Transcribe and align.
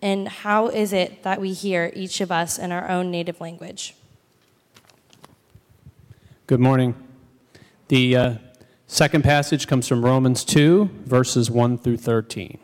And 0.00 0.28
how 0.28 0.68
is 0.68 0.92
it 0.92 1.22
that 1.24 1.40
we 1.40 1.52
hear 1.52 1.92
each 1.94 2.20
of 2.20 2.30
us 2.30 2.58
in 2.58 2.70
our 2.70 2.88
own 2.88 3.10
native 3.10 3.40
language? 3.40 3.94
Good 6.46 6.60
morning. 6.60 6.94
The 7.88 8.16
uh, 8.16 8.34
second 8.86 9.24
passage 9.24 9.66
comes 9.66 9.88
from 9.88 10.04
Romans 10.04 10.44
2, 10.44 10.88
verses 11.04 11.50
1 11.50 11.78
through 11.78 11.96
13. 11.96 12.58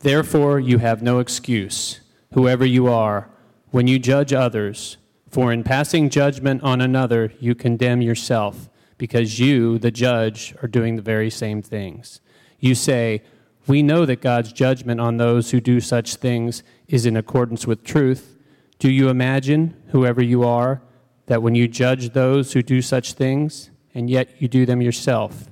Therefore, 0.00 0.58
you 0.58 0.78
have 0.78 1.02
no 1.02 1.18
excuse, 1.18 2.00
whoever 2.32 2.64
you 2.64 2.88
are, 2.88 3.28
when 3.70 3.86
you 3.86 3.98
judge 3.98 4.32
others, 4.32 4.96
for 5.28 5.52
in 5.52 5.62
passing 5.62 6.10
judgment 6.10 6.62
on 6.62 6.80
another, 6.80 7.32
you 7.40 7.54
condemn 7.54 8.02
yourself, 8.02 8.68
because 8.98 9.38
you, 9.38 9.78
the 9.78 9.90
judge, 9.90 10.54
are 10.62 10.68
doing 10.68 10.96
the 10.96 11.02
very 11.02 11.30
same 11.30 11.62
things. 11.62 12.20
You 12.58 12.74
say, 12.74 13.22
we 13.66 13.82
know 13.82 14.04
that 14.06 14.20
God's 14.20 14.52
judgment 14.52 15.00
on 15.00 15.16
those 15.16 15.50
who 15.50 15.60
do 15.60 15.80
such 15.80 16.16
things 16.16 16.62
is 16.88 17.06
in 17.06 17.16
accordance 17.16 17.66
with 17.66 17.84
truth. 17.84 18.36
Do 18.78 18.90
you 18.90 19.08
imagine, 19.08 19.80
whoever 19.88 20.22
you 20.22 20.42
are, 20.42 20.82
that 21.26 21.42
when 21.42 21.54
you 21.54 21.68
judge 21.68 22.10
those 22.10 22.52
who 22.52 22.62
do 22.62 22.82
such 22.82 23.12
things, 23.12 23.70
and 23.94 24.10
yet 24.10 24.40
you 24.40 24.48
do 24.48 24.66
them 24.66 24.82
yourself, 24.82 25.48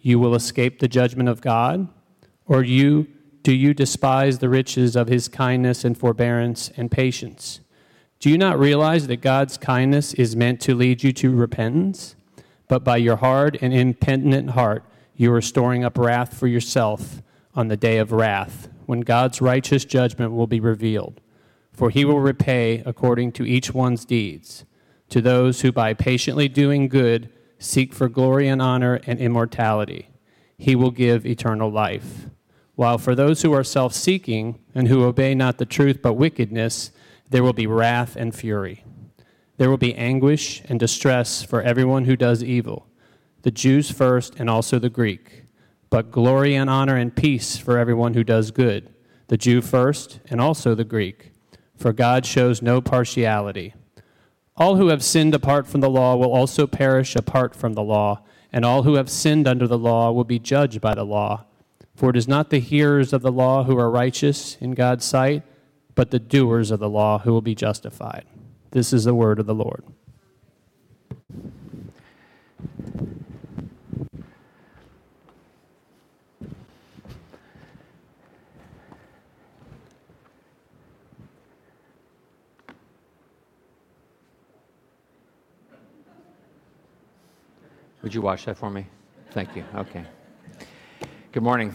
you 0.00 0.18
will 0.18 0.34
escape 0.34 0.78
the 0.78 0.88
judgment 0.88 1.28
of 1.28 1.40
God? 1.40 1.88
Or 2.46 2.62
you 2.62 3.08
do 3.42 3.54
you 3.54 3.72
despise 3.72 4.38
the 4.38 4.48
riches 4.48 4.94
of 4.94 5.08
his 5.08 5.26
kindness 5.26 5.84
and 5.84 5.96
forbearance 5.96 6.70
and 6.76 6.90
patience? 6.90 7.60
Do 8.20 8.28
you 8.28 8.36
not 8.36 8.58
realize 8.58 9.06
that 9.06 9.22
God's 9.22 9.56
kindness 9.56 10.12
is 10.14 10.36
meant 10.36 10.60
to 10.62 10.74
lead 10.74 11.02
you 11.02 11.12
to 11.14 11.34
repentance? 11.34 12.14
But 12.66 12.84
by 12.84 12.98
your 12.98 13.16
hard 13.16 13.56
and 13.62 13.72
impenitent 13.72 14.50
heart, 14.50 14.84
you 15.16 15.32
are 15.32 15.40
storing 15.40 15.82
up 15.82 15.96
wrath 15.96 16.36
for 16.36 16.46
yourself 16.46 17.22
on 17.58 17.66
the 17.66 17.76
day 17.76 17.98
of 17.98 18.12
wrath, 18.12 18.68
when 18.86 19.00
God's 19.00 19.40
righteous 19.40 19.84
judgment 19.84 20.32
will 20.32 20.46
be 20.46 20.60
revealed. 20.60 21.20
For 21.72 21.90
he 21.90 22.04
will 22.04 22.20
repay 22.20 22.84
according 22.86 23.32
to 23.32 23.44
each 23.44 23.74
one's 23.74 24.04
deeds. 24.04 24.64
To 25.08 25.20
those 25.20 25.62
who 25.62 25.72
by 25.72 25.92
patiently 25.92 26.46
doing 26.46 26.86
good 26.86 27.32
seek 27.58 27.92
for 27.92 28.08
glory 28.08 28.46
and 28.46 28.62
honor 28.62 29.00
and 29.08 29.18
immortality, 29.18 30.08
he 30.56 30.76
will 30.76 30.92
give 30.92 31.26
eternal 31.26 31.68
life. 31.68 32.26
While 32.76 32.96
for 32.96 33.16
those 33.16 33.42
who 33.42 33.52
are 33.52 33.64
self 33.64 33.92
seeking 33.92 34.60
and 34.72 34.86
who 34.86 35.02
obey 35.02 35.34
not 35.34 35.58
the 35.58 35.66
truth 35.66 36.00
but 36.00 36.12
wickedness, 36.12 36.92
there 37.28 37.42
will 37.42 37.52
be 37.52 37.66
wrath 37.66 38.14
and 38.14 38.32
fury. 38.32 38.84
There 39.56 39.68
will 39.68 39.78
be 39.78 39.96
anguish 39.96 40.62
and 40.68 40.78
distress 40.78 41.42
for 41.42 41.60
everyone 41.62 42.04
who 42.04 42.14
does 42.14 42.44
evil, 42.44 42.86
the 43.42 43.50
Jews 43.50 43.90
first 43.90 44.36
and 44.38 44.48
also 44.48 44.78
the 44.78 44.88
Greek 44.88 45.47
but 45.90 46.10
glory 46.10 46.54
and 46.54 46.68
honor 46.68 46.96
and 46.96 47.14
peace 47.14 47.56
for 47.56 47.78
everyone 47.78 48.14
who 48.14 48.24
does 48.24 48.50
good, 48.50 48.92
the 49.28 49.36
Jew 49.36 49.60
first 49.60 50.20
and 50.28 50.40
also 50.40 50.74
the 50.74 50.84
Greek. 50.84 51.32
For 51.76 51.92
God 51.92 52.26
shows 52.26 52.60
no 52.60 52.80
partiality. 52.80 53.74
All 54.56 54.76
who 54.76 54.88
have 54.88 55.04
sinned 55.04 55.34
apart 55.34 55.66
from 55.66 55.80
the 55.80 55.90
law 55.90 56.16
will 56.16 56.32
also 56.32 56.66
perish 56.66 57.14
apart 57.14 57.54
from 57.54 57.74
the 57.74 57.82
law, 57.82 58.24
and 58.52 58.64
all 58.64 58.82
who 58.82 58.94
have 58.94 59.08
sinned 59.08 59.46
under 59.46 59.68
the 59.68 59.78
law 59.78 60.10
will 60.10 60.24
be 60.24 60.40
judged 60.40 60.80
by 60.80 60.94
the 60.94 61.04
law. 61.04 61.44
For 61.94 62.10
it 62.10 62.16
is 62.16 62.26
not 62.26 62.50
the 62.50 62.58
hearers 62.58 63.12
of 63.12 63.22
the 63.22 63.32
law 63.32 63.64
who 63.64 63.78
are 63.78 63.90
righteous 63.90 64.56
in 64.60 64.72
God's 64.72 65.04
sight, 65.04 65.44
but 65.94 66.10
the 66.10 66.18
doers 66.18 66.70
of 66.70 66.80
the 66.80 66.88
law 66.88 67.20
who 67.20 67.32
will 67.32 67.42
be 67.42 67.54
justified. 67.54 68.24
This 68.72 68.92
is 68.92 69.04
the 69.04 69.14
word 69.14 69.38
of 69.38 69.46
the 69.46 69.54
Lord. 69.54 69.84
Would 88.08 88.14
you 88.14 88.22
watch 88.22 88.46
that 88.46 88.56
for 88.56 88.70
me? 88.70 88.86
Thank 89.32 89.54
you. 89.54 89.66
Okay. 89.74 90.02
Good 91.30 91.42
morning. 91.42 91.74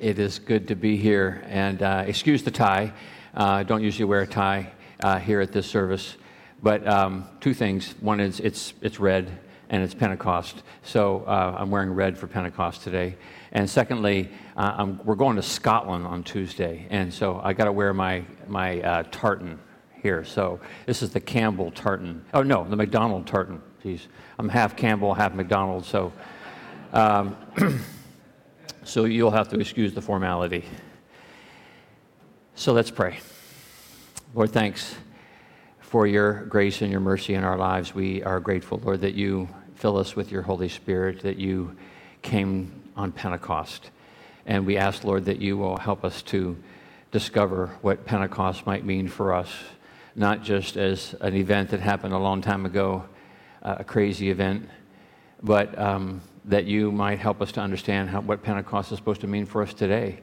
It 0.00 0.18
is 0.18 0.38
good 0.38 0.68
to 0.68 0.74
be 0.74 0.96
here. 0.96 1.44
And 1.48 1.82
uh, 1.82 2.04
excuse 2.06 2.42
the 2.42 2.50
tie. 2.50 2.94
Uh, 3.36 3.44
I 3.44 3.62
don't 3.62 3.82
usually 3.82 4.06
wear 4.06 4.22
a 4.22 4.26
tie 4.26 4.72
uh, 5.00 5.18
here 5.18 5.42
at 5.42 5.52
this 5.52 5.66
service. 5.66 6.16
But 6.62 6.88
um, 6.88 7.28
two 7.42 7.52
things. 7.52 7.94
One 8.00 8.20
is 8.20 8.40
it's, 8.40 8.72
it's 8.80 8.98
red 8.98 9.38
and 9.68 9.82
it's 9.82 9.92
Pentecost. 9.92 10.62
So 10.82 11.24
uh, 11.26 11.56
I'm 11.58 11.70
wearing 11.70 11.90
red 11.90 12.16
for 12.16 12.26
Pentecost 12.26 12.82
today. 12.82 13.18
And 13.52 13.68
secondly, 13.68 14.30
uh, 14.56 14.94
we're 15.04 15.14
going 15.14 15.36
to 15.36 15.42
Scotland 15.42 16.06
on 16.06 16.22
Tuesday. 16.22 16.86
And 16.88 17.12
so 17.12 17.38
I 17.44 17.52
got 17.52 17.66
to 17.66 17.72
wear 17.72 17.92
my, 17.92 18.24
my 18.48 18.80
uh, 18.80 19.02
tartan 19.10 19.58
here. 20.02 20.24
So 20.24 20.58
this 20.86 21.02
is 21.02 21.10
the 21.10 21.20
Campbell 21.20 21.70
tartan. 21.70 22.24
Oh, 22.32 22.42
no, 22.42 22.64
the 22.64 22.76
McDonald 22.76 23.26
tartan. 23.26 23.60
I'm 24.38 24.48
half 24.48 24.76
Campbell, 24.76 25.14
half 25.14 25.32
McDonald, 25.32 25.84
so 25.84 26.12
um, 26.92 27.36
so 28.84 29.04
you'll 29.04 29.30
have 29.30 29.48
to 29.50 29.60
excuse 29.60 29.94
the 29.94 30.02
formality. 30.02 30.64
So 32.56 32.72
let's 32.72 32.90
pray. 32.90 33.20
Lord, 34.34 34.50
thanks 34.50 34.96
for 35.80 36.06
your 36.06 36.46
grace 36.46 36.82
and 36.82 36.90
your 36.90 37.00
mercy 37.00 37.34
in 37.34 37.44
our 37.44 37.56
lives. 37.56 37.94
We 37.94 38.22
are 38.24 38.40
grateful, 38.40 38.80
Lord, 38.84 39.02
that 39.02 39.14
you 39.14 39.48
fill 39.76 39.98
us 39.98 40.16
with 40.16 40.32
your 40.32 40.42
Holy 40.42 40.68
Spirit, 40.68 41.20
that 41.20 41.36
you 41.36 41.76
came 42.22 42.90
on 42.96 43.12
Pentecost. 43.12 43.90
And 44.46 44.66
we 44.66 44.76
ask, 44.76 45.04
Lord, 45.04 45.26
that 45.26 45.40
you 45.40 45.56
will 45.56 45.76
help 45.76 46.04
us 46.04 46.22
to 46.22 46.56
discover 47.12 47.68
what 47.82 48.04
Pentecost 48.04 48.66
might 48.66 48.84
mean 48.84 49.06
for 49.06 49.32
us, 49.32 49.52
not 50.16 50.42
just 50.42 50.76
as 50.76 51.14
an 51.20 51.34
event 51.34 51.70
that 51.70 51.80
happened 51.80 52.14
a 52.14 52.18
long 52.18 52.42
time 52.42 52.66
ago, 52.66 53.04
a 53.62 53.84
crazy 53.84 54.30
event, 54.30 54.68
but 55.42 55.78
um, 55.78 56.20
that 56.44 56.64
you 56.64 56.92
might 56.92 57.18
help 57.18 57.42
us 57.42 57.52
to 57.52 57.60
understand 57.60 58.10
how, 58.10 58.20
what 58.20 58.42
Pentecost 58.42 58.92
is 58.92 58.98
supposed 58.98 59.20
to 59.22 59.26
mean 59.26 59.46
for 59.46 59.62
us 59.62 59.74
today, 59.74 60.20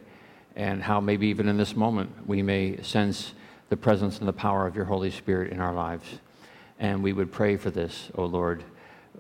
and 0.56 0.82
how 0.82 1.00
maybe 1.00 1.28
even 1.28 1.48
in 1.48 1.58
this 1.58 1.76
moment 1.76 2.12
we 2.28 2.42
may 2.42 2.82
sense 2.82 3.34
the 3.70 3.78
presence 3.78 4.20
and 4.20 4.28
the 4.28 4.34
power 4.34 4.68
of 4.68 4.76
your 4.76 4.86
Holy 4.86 5.12
Spirit 5.12 5.52
in 5.52 5.60
our 5.60 5.74
lives. 5.74 6.06
And 6.80 7.02
we 7.02 7.14
would 7.14 7.32
pray 7.32 7.58
for 7.58 7.72
this, 7.72 8.10
O 8.16 8.24
oh 8.24 8.26
Lord, 8.26 8.64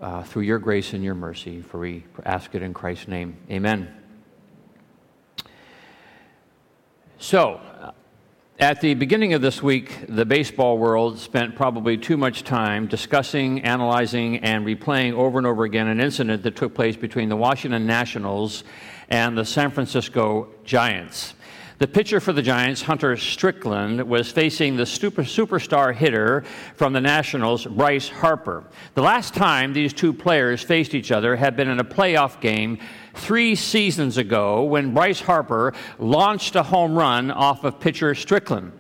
uh, 0.02 0.24
through 0.24 0.44
your 0.44 0.60
grace 0.60 0.94
and 0.94 1.04
your 1.04 1.16
mercy, 1.16 1.62
for 1.62 1.80
we 1.80 2.04
ask 2.26 2.54
it 2.56 2.62
in 2.62 2.74
Christ's 2.74 3.08
name. 3.08 3.38
Amen. 3.50 3.94
So, 7.18 7.62
at 8.64 8.80
the 8.80 8.94
beginning 8.94 9.34
of 9.34 9.42
this 9.42 9.62
week, 9.62 10.06
the 10.08 10.24
baseball 10.24 10.78
world 10.78 11.20
spent 11.20 11.54
probably 11.54 11.98
too 11.98 12.16
much 12.16 12.46
time 12.46 12.88
discussing, 12.88 13.60
analyzing, 13.64 14.38
and 14.38 14.66
replaying 14.66 15.12
over 15.12 15.38
and 15.38 15.46
over 15.46 15.66
again 15.66 15.90
an 15.90 16.00
incident 16.00 16.44
that 16.44 16.56
took 16.56 16.74
place 16.74 16.96
between 16.96 17.28
the 17.28 17.36
Washington 17.36 17.86
Nationals 17.86 18.64
and 19.10 19.38
the 19.38 19.44
San 19.44 19.70
Francisco 19.70 20.48
Giants. 20.64 21.34
The 21.80 21.88
pitcher 21.90 22.22
for 22.22 22.32
the 22.32 22.42
Giants, 22.42 22.84
Hunter 22.84 23.18
Strickland, 23.18 24.02
was 24.08 24.32
facing 24.32 24.78
the 24.78 24.86
super, 24.86 25.24
superstar 25.24 25.94
hitter 25.94 26.46
from 26.76 26.94
the 26.94 27.02
Nationals, 27.02 27.66
Bryce 27.66 28.08
Harper. 28.08 28.64
The 28.94 29.02
last 29.02 29.34
time 29.34 29.74
these 29.74 29.92
two 29.92 30.14
players 30.14 30.62
faced 30.62 30.96
each 30.96 31.12
other 31.12 31.36
had 31.36 31.58
been 31.58 31.68
in 31.68 31.82
a 31.82 31.84
playoff 31.84 32.40
game 32.40 32.80
three 33.14 33.56
seasons 33.56 34.18
ago 34.18 34.64
when 34.64 34.94
Bryce 34.94 35.22
Harper 35.22 35.74
launched 36.00 36.56
a 36.56 36.64
home 36.64 36.96
run 36.96 37.32
off 37.32 37.64
of 37.64 37.80
pitcher 37.80 38.16
Strickland. 38.16 38.72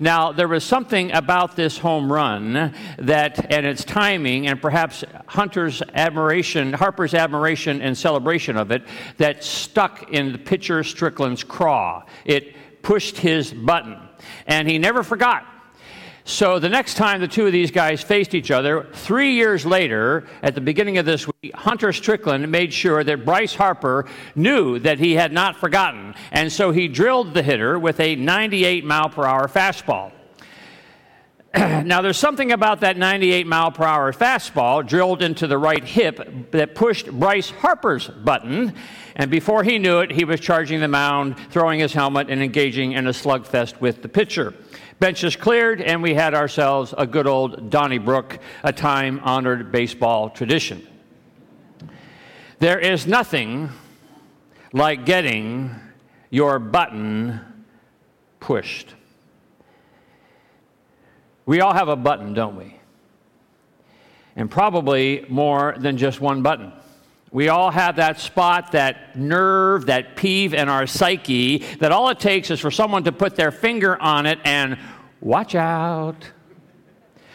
Now, 0.00 0.32
there 0.32 0.48
was 0.48 0.64
something 0.64 1.12
about 1.12 1.54
this 1.54 1.78
home 1.78 2.12
run 2.12 2.74
that, 2.98 3.52
and 3.52 3.66
its 3.66 3.84
timing, 3.84 4.48
and 4.48 4.60
perhaps 4.60 5.04
Hunter's 5.26 5.82
admiration, 5.94 6.72
Harper's 6.72 7.14
admiration 7.14 7.80
and 7.82 7.96
celebration 7.96 8.56
of 8.56 8.70
it, 8.70 8.82
that 9.18 9.44
stuck 9.44 10.10
in 10.10 10.32
the 10.32 10.38
pitcher 10.38 10.82
Strickland's 10.82 11.44
craw. 11.44 12.04
It 12.24 12.56
pushed 12.82 13.18
his 13.18 13.52
button, 13.52 13.98
and 14.46 14.68
he 14.68 14.78
never 14.78 15.02
forgot. 15.02 15.46
So 16.24 16.60
the 16.60 16.68
next 16.68 16.94
time 16.94 17.20
the 17.20 17.28
two 17.28 17.46
of 17.46 17.52
these 17.52 17.72
guys 17.72 18.00
faced 18.00 18.34
each 18.34 18.50
other, 18.50 18.86
three 18.92 19.34
years 19.34 19.66
later, 19.66 20.26
at 20.42 20.54
the 20.54 20.60
beginning 20.60 20.98
of 20.98 21.04
this 21.04 21.26
week, 21.26 21.52
Hunter 21.54 21.92
Strickland 21.92 22.48
made 22.50 22.72
sure 22.72 23.02
that 23.02 23.24
Bryce 23.24 23.54
Harper 23.54 24.06
knew 24.36 24.78
that 24.78 25.00
he 25.00 25.14
had 25.14 25.32
not 25.32 25.56
forgotten. 25.56 26.14
And 26.30 26.52
so 26.52 26.70
he 26.70 26.86
drilled 26.86 27.34
the 27.34 27.42
hitter 27.42 27.76
with 27.78 27.98
a 27.98 28.14
98 28.14 28.84
mile 28.84 29.08
per 29.08 29.24
hour 29.24 29.48
fastball. 29.48 30.12
now, 31.84 32.00
there's 32.00 32.16
something 32.16 32.52
about 32.52 32.80
that 32.80 32.96
98 32.96 33.46
mile 33.46 33.70
per 33.70 33.84
hour 33.84 34.10
fastball 34.12 34.86
drilled 34.86 35.22
into 35.22 35.46
the 35.46 35.58
right 35.58 35.84
hip 35.84 36.50
that 36.50 36.74
pushed 36.74 37.10
Bryce 37.10 37.50
Harper's 37.50 38.08
button. 38.08 38.74
And 39.16 39.30
before 39.30 39.62
he 39.62 39.78
knew 39.78 39.98
it, 39.98 40.10
he 40.10 40.24
was 40.24 40.40
charging 40.40 40.80
the 40.80 40.88
mound, 40.88 41.36
throwing 41.50 41.80
his 41.80 41.92
helmet, 41.92 42.30
and 42.30 42.42
engaging 42.42 42.92
in 42.92 43.06
a 43.06 43.10
slugfest 43.10 43.82
with 43.82 44.00
the 44.00 44.08
pitcher. 44.08 44.54
Benches 44.98 45.36
cleared, 45.36 45.82
and 45.82 46.02
we 46.02 46.14
had 46.14 46.32
ourselves 46.32 46.94
a 46.96 47.06
good 47.06 47.26
old 47.26 47.68
Donnybrook, 47.68 48.38
a 48.64 48.72
time 48.72 49.20
honored 49.22 49.70
baseball 49.70 50.30
tradition. 50.30 50.86
There 52.60 52.78
is 52.78 53.06
nothing 53.06 53.68
like 54.72 55.04
getting 55.04 55.74
your 56.30 56.58
button 56.58 57.40
pushed. 58.40 58.94
We 61.46 61.60
all 61.60 61.72
have 61.72 61.88
a 61.88 61.96
button, 61.96 62.34
don't 62.34 62.56
we? 62.56 62.76
And 64.36 64.50
probably 64.50 65.26
more 65.28 65.74
than 65.78 65.96
just 65.98 66.20
one 66.20 66.42
button. 66.42 66.72
We 67.32 67.48
all 67.48 67.70
have 67.70 67.96
that 67.96 68.20
spot, 68.20 68.72
that 68.72 69.16
nerve, 69.16 69.86
that 69.86 70.16
peeve 70.16 70.52
in 70.52 70.68
our 70.68 70.86
psyche 70.86 71.58
that 71.80 71.90
all 71.90 72.10
it 72.10 72.20
takes 72.20 72.50
is 72.50 72.60
for 72.60 72.70
someone 72.70 73.04
to 73.04 73.12
put 73.12 73.36
their 73.36 73.50
finger 73.50 74.00
on 74.00 74.26
it 74.26 74.38
and 74.44 74.78
watch 75.20 75.54
out. 75.54 76.30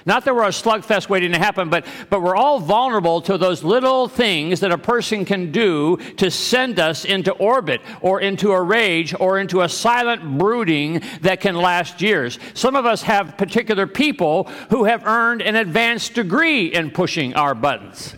Not 0.08 0.24
that 0.24 0.34
we're 0.34 0.46
a 0.46 0.48
slugfest 0.48 1.10
waiting 1.10 1.34
to 1.34 1.38
happen, 1.38 1.70
but, 1.70 1.86
but 2.10 2.22
we're 2.22 2.38
all 2.38 2.62
vulnerable 2.62 3.20
to 3.24 3.38
those 3.38 3.62
little 3.62 4.08
things 4.08 4.62
that 4.62 4.72
a 4.72 4.78
person 4.78 5.26
can 5.26 5.52
do 5.52 5.98
to 6.16 6.32
send 6.32 6.80
us 6.80 7.04
into 7.04 7.34
orbit 7.34 7.82
or 8.00 8.22
into 8.22 8.54
a 8.54 8.62
rage 8.62 9.14
or 9.20 9.38
into 9.38 9.64
a 9.64 9.68
silent 9.68 10.38
brooding 10.38 11.02
that 11.22 11.42
can 11.42 11.58
last 11.58 12.02
years. 12.02 12.40
Some 12.54 12.78
of 12.78 12.86
us 12.86 13.02
have 13.02 13.38
particular 13.38 13.86
people 13.86 14.46
who 14.70 14.86
have 14.86 15.06
earned 15.06 15.42
an 15.42 15.58
advanced 15.58 16.14
degree 16.14 16.68
in 16.68 16.92
pushing 16.92 17.34
our 17.34 17.54
buttons. 17.54 18.16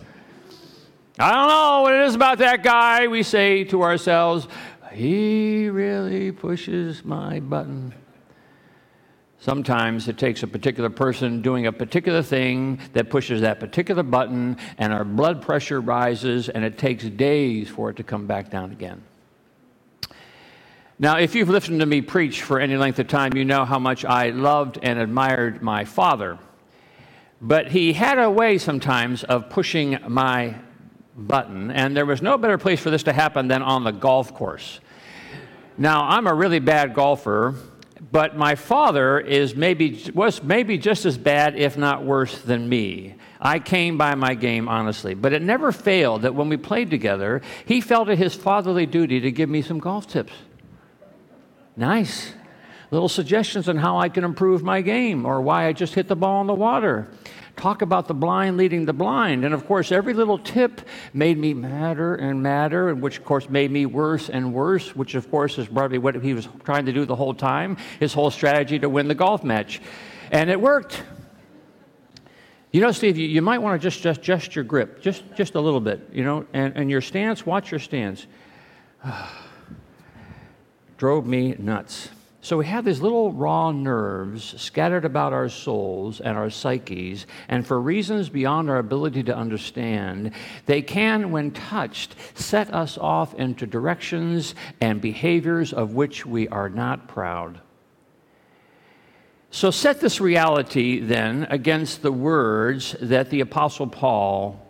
I 1.18 1.32
don't 1.32 1.48
know 1.48 1.82
what 1.82 1.94
it 1.94 2.06
is 2.06 2.14
about 2.14 2.38
that 2.38 2.62
guy, 2.62 3.08
we 3.08 3.24
say 3.24 3.64
to 3.64 3.82
ourselves. 3.82 4.46
He 4.92 5.68
really 5.68 6.30
pushes 6.30 7.04
my 7.04 7.40
button. 7.40 7.94
Sometimes 9.40 10.06
it 10.06 10.18
takes 10.18 10.42
a 10.42 10.46
particular 10.46 10.90
person 10.90 11.40
doing 11.40 11.66
a 11.66 11.72
particular 11.72 12.22
thing 12.22 12.78
that 12.92 13.08
pushes 13.08 13.40
that 13.40 13.58
particular 13.58 14.02
button, 14.02 14.58
and 14.76 14.92
our 14.92 15.02
blood 15.04 15.40
pressure 15.40 15.80
rises, 15.80 16.50
and 16.50 16.62
it 16.62 16.76
takes 16.76 17.04
days 17.04 17.68
for 17.68 17.88
it 17.88 17.96
to 17.96 18.02
come 18.02 18.26
back 18.26 18.50
down 18.50 18.70
again. 18.70 19.02
Now, 20.98 21.16
if 21.16 21.34
you've 21.34 21.48
listened 21.48 21.80
to 21.80 21.86
me 21.86 22.02
preach 22.02 22.42
for 22.42 22.60
any 22.60 22.76
length 22.76 22.98
of 22.98 23.08
time, 23.08 23.32
you 23.34 23.46
know 23.46 23.64
how 23.64 23.78
much 23.78 24.04
I 24.04 24.28
loved 24.28 24.78
and 24.82 24.98
admired 24.98 25.62
my 25.62 25.86
father. 25.86 26.38
But 27.40 27.68
he 27.68 27.94
had 27.94 28.18
a 28.18 28.30
way 28.30 28.58
sometimes 28.58 29.24
of 29.24 29.48
pushing 29.48 29.98
my 30.06 30.56
button, 31.16 31.70
and 31.70 31.96
there 31.96 32.04
was 32.04 32.20
no 32.20 32.36
better 32.36 32.58
place 32.58 32.80
for 32.80 32.90
this 32.90 33.04
to 33.04 33.14
happen 33.14 33.48
than 33.48 33.62
on 33.62 33.84
the 33.84 33.90
golf 33.90 34.34
course. 34.34 34.80
Now, 35.78 36.06
I'm 36.06 36.26
a 36.26 36.34
really 36.34 36.58
bad 36.58 36.92
golfer, 36.92 37.54
but 38.00 38.36
my 38.36 38.54
father 38.54 39.20
is 39.20 39.54
maybe, 39.54 40.10
was 40.14 40.42
maybe 40.42 40.78
just 40.78 41.04
as 41.04 41.18
bad, 41.18 41.56
if 41.56 41.76
not 41.76 42.04
worse, 42.04 42.40
than 42.40 42.68
me. 42.68 43.14
I 43.40 43.58
came 43.58 43.98
by 43.98 44.14
my 44.14 44.34
game 44.34 44.68
honestly, 44.68 45.14
but 45.14 45.32
it 45.32 45.42
never 45.42 45.72
failed 45.72 46.22
that 46.22 46.34
when 46.34 46.48
we 46.48 46.56
played 46.56 46.90
together, 46.90 47.42
he 47.64 47.80
felt 47.80 48.08
it 48.08 48.18
his 48.18 48.34
fatherly 48.34 48.86
duty 48.86 49.20
to 49.20 49.30
give 49.30 49.48
me 49.48 49.62
some 49.62 49.78
golf 49.78 50.06
tips. 50.06 50.32
Nice. 51.76 52.32
Little 52.90 53.08
suggestions 53.08 53.68
on 53.68 53.76
how 53.76 53.98
I 53.98 54.08
can 54.08 54.24
improve 54.24 54.62
my 54.62 54.80
game 54.80 55.24
or 55.24 55.40
why 55.40 55.66
I 55.66 55.72
just 55.72 55.94
hit 55.94 56.08
the 56.08 56.16
ball 56.16 56.40
in 56.40 56.46
the 56.46 56.54
water 56.54 57.08
talk 57.60 57.82
about 57.82 58.08
the 58.08 58.14
blind 58.14 58.56
leading 58.56 58.86
the 58.86 58.92
blind. 58.92 59.44
And 59.44 59.52
of 59.52 59.66
course, 59.66 59.92
every 59.92 60.14
little 60.14 60.38
tip 60.38 60.80
made 61.12 61.36
me 61.36 61.52
madder 61.52 62.14
and 62.14 62.42
madder, 62.42 62.88
and 62.88 63.02
which 63.02 63.18
of 63.18 63.24
course 63.24 63.48
made 63.48 63.70
me 63.70 63.84
worse 63.86 64.30
and 64.30 64.54
worse, 64.54 64.96
which 64.96 65.14
of 65.14 65.30
course 65.30 65.58
is 65.58 65.68
probably 65.68 65.98
what 65.98 66.14
he 66.16 66.32
was 66.32 66.48
trying 66.64 66.86
to 66.86 66.92
do 66.92 67.04
the 67.04 67.16
whole 67.16 67.34
time, 67.34 67.76
his 67.98 68.14
whole 68.14 68.30
strategy 68.30 68.78
to 68.78 68.88
win 68.88 69.08
the 69.08 69.14
golf 69.14 69.44
match. 69.44 69.80
And 70.30 70.48
it 70.48 70.60
worked. 70.60 71.02
You 72.72 72.80
know, 72.80 72.92
Steve, 72.92 73.18
you, 73.18 73.26
you 73.26 73.42
might 73.42 73.58
want 73.58 73.80
to 73.80 73.84
just, 73.84 74.00
just 74.00 74.20
adjust 74.20 74.54
your 74.54 74.64
grip, 74.64 75.02
just, 75.02 75.24
just 75.36 75.54
a 75.54 75.60
little 75.60 75.80
bit, 75.80 76.08
you 76.12 76.24
know, 76.24 76.46
and, 76.52 76.74
and 76.76 76.90
your 76.90 77.00
stance, 77.00 77.44
watch 77.44 77.70
your 77.70 77.80
stance. 77.80 78.26
Drove 80.96 81.26
me 81.26 81.56
nuts. 81.58 82.10
So 82.42 82.56
we 82.56 82.66
have 82.66 82.86
these 82.86 83.02
little 83.02 83.32
raw 83.32 83.70
nerves 83.70 84.58
scattered 84.60 85.04
about 85.04 85.34
our 85.34 85.50
souls 85.50 86.20
and 86.20 86.38
our 86.38 86.48
psyches, 86.48 87.26
and 87.48 87.66
for 87.66 87.78
reasons 87.78 88.30
beyond 88.30 88.70
our 88.70 88.78
ability 88.78 89.24
to 89.24 89.36
understand, 89.36 90.32
they 90.64 90.80
can, 90.80 91.32
when 91.32 91.50
touched, 91.50 92.14
set 92.34 92.72
us 92.72 92.96
off 92.96 93.34
into 93.34 93.66
directions 93.66 94.54
and 94.80 95.02
behaviors 95.02 95.74
of 95.74 95.92
which 95.92 96.24
we 96.24 96.48
are 96.48 96.70
not 96.70 97.08
proud. 97.08 97.60
So 99.50 99.70
set 99.70 100.00
this 100.00 100.20
reality 100.20 101.00
then 101.00 101.46
against 101.50 102.00
the 102.00 102.12
words 102.12 102.96
that 103.02 103.28
the 103.28 103.40
Apostle 103.40 103.88
Paul 103.88 104.66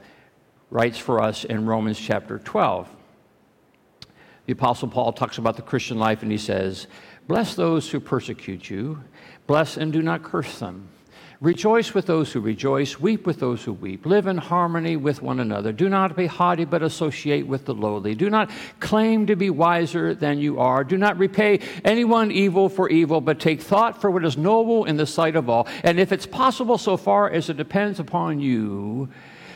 writes 0.71 0.99
for 0.99 1.23
us 1.23 1.45
in 1.45 1.67
Romans 1.67 2.01
chapter 2.01 2.39
12. 2.39 2.89
The 4.47 4.53
Apostle 4.53 4.89
Paul 4.89 5.13
talks 5.13 5.39
about 5.39 5.55
the 5.57 5.63
Christian 5.63 5.99
life 5.99 6.23
and 6.23 6.33
he 6.33 6.39
says, 6.39 6.89
Bless 7.31 7.55
those 7.55 7.89
who 7.89 8.01
persecute 8.01 8.69
you. 8.69 9.05
Bless 9.47 9.77
and 9.77 9.93
do 9.93 10.03
not 10.03 10.25
curse 10.25 10.59
them. 10.59 10.89
Rejoice 11.41 11.95
with 11.95 12.07
those 12.07 12.33
who 12.33 12.41
rejoice, 12.41 12.99
weep 12.99 13.25
with 13.25 13.39
those 13.39 13.63
who 13.63 13.73
weep. 13.73 14.05
Live 14.05 14.27
in 14.27 14.37
harmony 14.37 14.97
with 14.97 15.23
one 15.23 15.39
another. 15.39 15.71
Do 15.71 15.89
not 15.89 16.17
be 16.17 16.27
haughty, 16.27 16.65
but 16.65 16.83
associate 16.83 17.47
with 17.47 17.67
the 17.67 17.73
lowly. 17.73 18.17
Do 18.17 18.31
not 18.31 18.51
claim 18.81 19.27
to 19.27 19.37
be 19.37 19.49
wiser 19.49 20.13
than 20.13 20.41
you 20.41 20.59
are. 20.59 20.83
Do 20.83 20.99
not 20.99 21.19
repay 21.19 21.61
anyone 21.85 22.33
evil 22.33 22.69
for 22.69 22.89
evil, 22.89 23.21
but 23.21 23.39
take 23.39 23.63
thought 23.63 24.01
for 24.01 24.11
what 24.11 24.25
is 24.25 24.37
noble 24.37 24.87
in 24.87 24.97
the 24.97 25.07
sight 25.07 25.37
of 25.37 25.49
all. 25.49 25.69
And 25.85 26.01
if 26.01 26.11
it's 26.11 26.27
possible, 26.27 26.79
so 26.79 26.97
far 26.97 27.31
as 27.31 27.49
it 27.49 27.57
depends 27.57 28.01
upon 28.01 28.41
you, 28.41 29.09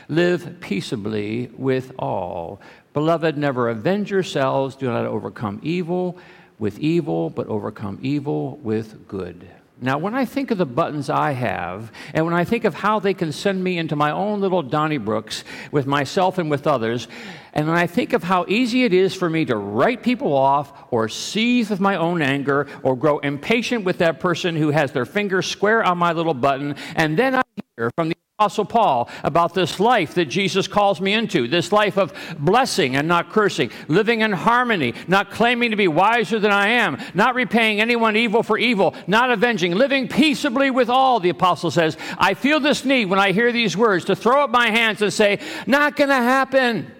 live 0.08 0.60
peaceably 0.60 1.50
with 1.56 1.90
all. 1.98 2.60
Beloved, 2.92 3.36
never 3.36 3.68
avenge 3.68 4.12
yourselves. 4.12 4.76
Do 4.76 4.86
not 4.86 5.06
overcome 5.06 5.58
evil 5.64 6.20
with 6.58 6.78
evil, 6.78 7.30
but 7.30 7.46
overcome 7.48 7.98
evil 8.02 8.56
with 8.58 9.08
good. 9.08 9.48
Now, 9.80 9.98
when 9.98 10.14
I 10.14 10.24
think 10.24 10.50
of 10.52 10.58
the 10.58 10.64
buttons 10.64 11.10
I 11.10 11.32
have, 11.32 11.90
and 12.14 12.24
when 12.24 12.32
I 12.32 12.44
think 12.44 12.64
of 12.64 12.74
how 12.74 13.00
they 13.00 13.12
can 13.12 13.32
send 13.32 13.62
me 13.62 13.76
into 13.76 13.96
my 13.96 14.12
own 14.12 14.40
little 14.40 14.62
Donnybrooks 14.62 15.42
with 15.72 15.86
myself 15.86 16.38
and 16.38 16.48
with 16.48 16.66
others, 16.66 17.08
and 17.52 17.66
when 17.66 17.76
I 17.76 17.88
think 17.88 18.12
of 18.12 18.22
how 18.22 18.46
easy 18.48 18.84
it 18.84 18.94
is 18.94 19.14
for 19.14 19.28
me 19.28 19.44
to 19.46 19.56
write 19.56 20.02
people 20.02 20.32
off 20.32 20.72
or 20.92 21.08
seethe 21.08 21.70
with 21.70 21.80
my 21.80 21.96
own 21.96 22.22
anger 22.22 22.68
or 22.84 22.96
grow 22.96 23.18
impatient 23.18 23.84
with 23.84 23.98
that 23.98 24.20
person 24.20 24.54
who 24.54 24.70
has 24.70 24.92
their 24.92 25.04
finger 25.04 25.42
square 25.42 25.82
on 25.82 25.98
my 25.98 26.12
little 26.12 26.34
button, 26.34 26.76
and 26.94 27.18
then 27.18 27.34
I 27.34 27.42
hear 27.76 27.90
from 27.96 28.10
the 28.10 28.16
Apostle 28.40 28.64
Paul 28.64 29.08
about 29.22 29.54
this 29.54 29.78
life 29.78 30.14
that 30.14 30.24
Jesus 30.24 30.66
calls 30.66 31.00
me 31.00 31.12
into 31.12 31.46
this 31.46 31.70
life 31.70 31.96
of 31.96 32.12
blessing 32.36 32.96
and 32.96 33.06
not 33.06 33.30
cursing, 33.30 33.70
living 33.86 34.22
in 34.22 34.32
harmony, 34.32 34.92
not 35.06 35.30
claiming 35.30 35.70
to 35.70 35.76
be 35.76 35.86
wiser 35.86 36.40
than 36.40 36.50
I 36.50 36.66
am, 36.66 37.00
not 37.14 37.36
repaying 37.36 37.80
anyone 37.80 38.16
evil 38.16 38.42
for 38.42 38.58
evil, 38.58 38.96
not 39.06 39.30
avenging, 39.30 39.76
living 39.76 40.08
peaceably 40.08 40.72
with 40.72 40.90
all, 40.90 41.20
the 41.20 41.28
Apostle 41.28 41.70
says. 41.70 41.96
I 42.18 42.34
feel 42.34 42.58
this 42.58 42.84
need 42.84 43.04
when 43.04 43.20
I 43.20 43.30
hear 43.30 43.52
these 43.52 43.76
words 43.76 44.06
to 44.06 44.16
throw 44.16 44.42
up 44.42 44.50
my 44.50 44.68
hands 44.68 45.00
and 45.00 45.12
say, 45.12 45.38
Not 45.68 45.94
going 45.94 46.10
to 46.10 46.16
happen. 46.16 46.90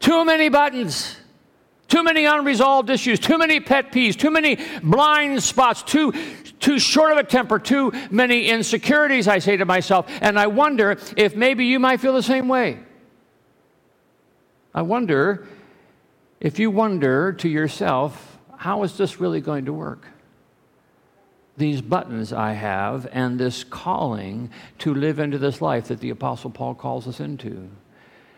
Too 0.00 0.24
many 0.24 0.48
buttons. 0.48 1.18
Too 1.86 2.02
many 2.02 2.24
unresolved 2.24 2.90
issues, 2.90 3.18
too 3.18 3.38
many 3.38 3.58
pet 3.58 3.90
peeves, 3.90 4.16
too 4.16 4.30
many 4.30 4.58
blind 4.80 5.42
spots, 5.42 5.82
too, 5.82 6.12
too 6.60 6.78
short 6.78 7.10
of 7.12 7.18
a 7.18 7.24
temper, 7.24 7.58
too 7.58 7.92
many 8.10 8.48
insecurities, 8.48 9.26
I 9.26 9.38
say 9.38 9.56
to 9.56 9.64
myself. 9.64 10.06
And 10.20 10.38
I 10.38 10.46
wonder 10.46 10.96
if 11.16 11.34
maybe 11.34 11.66
you 11.66 11.78
might 11.78 12.00
feel 12.00 12.12
the 12.12 12.22
same 12.22 12.48
way. 12.48 12.78
I 14.72 14.82
wonder 14.82 15.48
if 16.38 16.58
you 16.58 16.70
wonder 16.70 17.32
to 17.32 17.48
yourself, 17.48 18.38
how 18.56 18.82
is 18.82 18.96
this 18.96 19.18
really 19.20 19.40
going 19.40 19.64
to 19.64 19.72
work? 19.72 20.06
These 21.56 21.82
buttons 21.82 22.32
I 22.32 22.52
have 22.52 23.08
and 23.10 23.38
this 23.38 23.64
calling 23.64 24.50
to 24.78 24.94
live 24.94 25.18
into 25.18 25.38
this 25.38 25.60
life 25.60 25.88
that 25.88 26.00
the 26.00 26.10
Apostle 26.10 26.50
Paul 26.50 26.74
calls 26.74 27.08
us 27.08 27.20
into. 27.20 27.68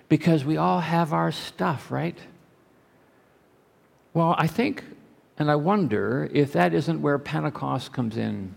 Because 0.08 0.44
we 0.44 0.56
all 0.56 0.80
have 0.80 1.12
our 1.12 1.30
stuff, 1.30 1.90
right? 1.90 2.18
Well, 4.14 4.34
I 4.38 4.46
think 4.46 4.84
and 5.42 5.50
I 5.50 5.56
wonder 5.56 6.30
if 6.32 6.54
that 6.54 6.72
isn't 6.72 7.02
where 7.02 7.18
Pentecost 7.18 7.92
comes 7.92 8.16
in. 8.16 8.54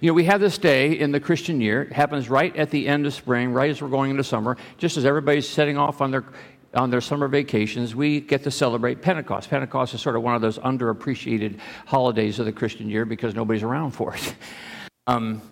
You 0.00 0.08
know, 0.08 0.14
we 0.14 0.24
have 0.24 0.40
this 0.40 0.58
day 0.58 0.98
in 0.98 1.12
the 1.12 1.20
Christian 1.20 1.60
year. 1.60 1.82
It 1.82 1.92
happens 1.92 2.28
right 2.28 2.54
at 2.56 2.70
the 2.70 2.88
end 2.88 3.06
of 3.06 3.14
spring, 3.14 3.52
right 3.52 3.70
as 3.70 3.80
we're 3.80 3.88
going 3.88 4.10
into 4.10 4.24
summer, 4.24 4.56
just 4.78 4.96
as 4.96 5.04
everybody's 5.04 5.48
setting 5.48 5.76
off 5.76 6.00
on 6.00 6.10
their 6.10 6.24
on 6.72 6.88
their 6.88 7.00
summer 7.00 7.26
vacations, 7.26 7.96
we 7.96 8.20
get 8.20 8.44
to 8.44 8.50
celebrate 8.50 9.02
Pentecost. 9.02 9.50
Pentecost 9.50 9.92
is 9.92 10.00
sort 10.00 10.14
of 10.14 10.22
one 10.22 10.36
of 10.36 10.40
those 10.40 10.56
underappreciated 10.58 11.58
holidays 11.84 12.38
of 12.38 12.46
the 12.46 12.52
Christian 12.52 12.88
year 12.88 13.04
because 13.04 13.34
nobody's 13.34 13.64
around 13.64 13.92
for 13.92 14.14
it. 14.14 14.34
Um, 15.06 15.42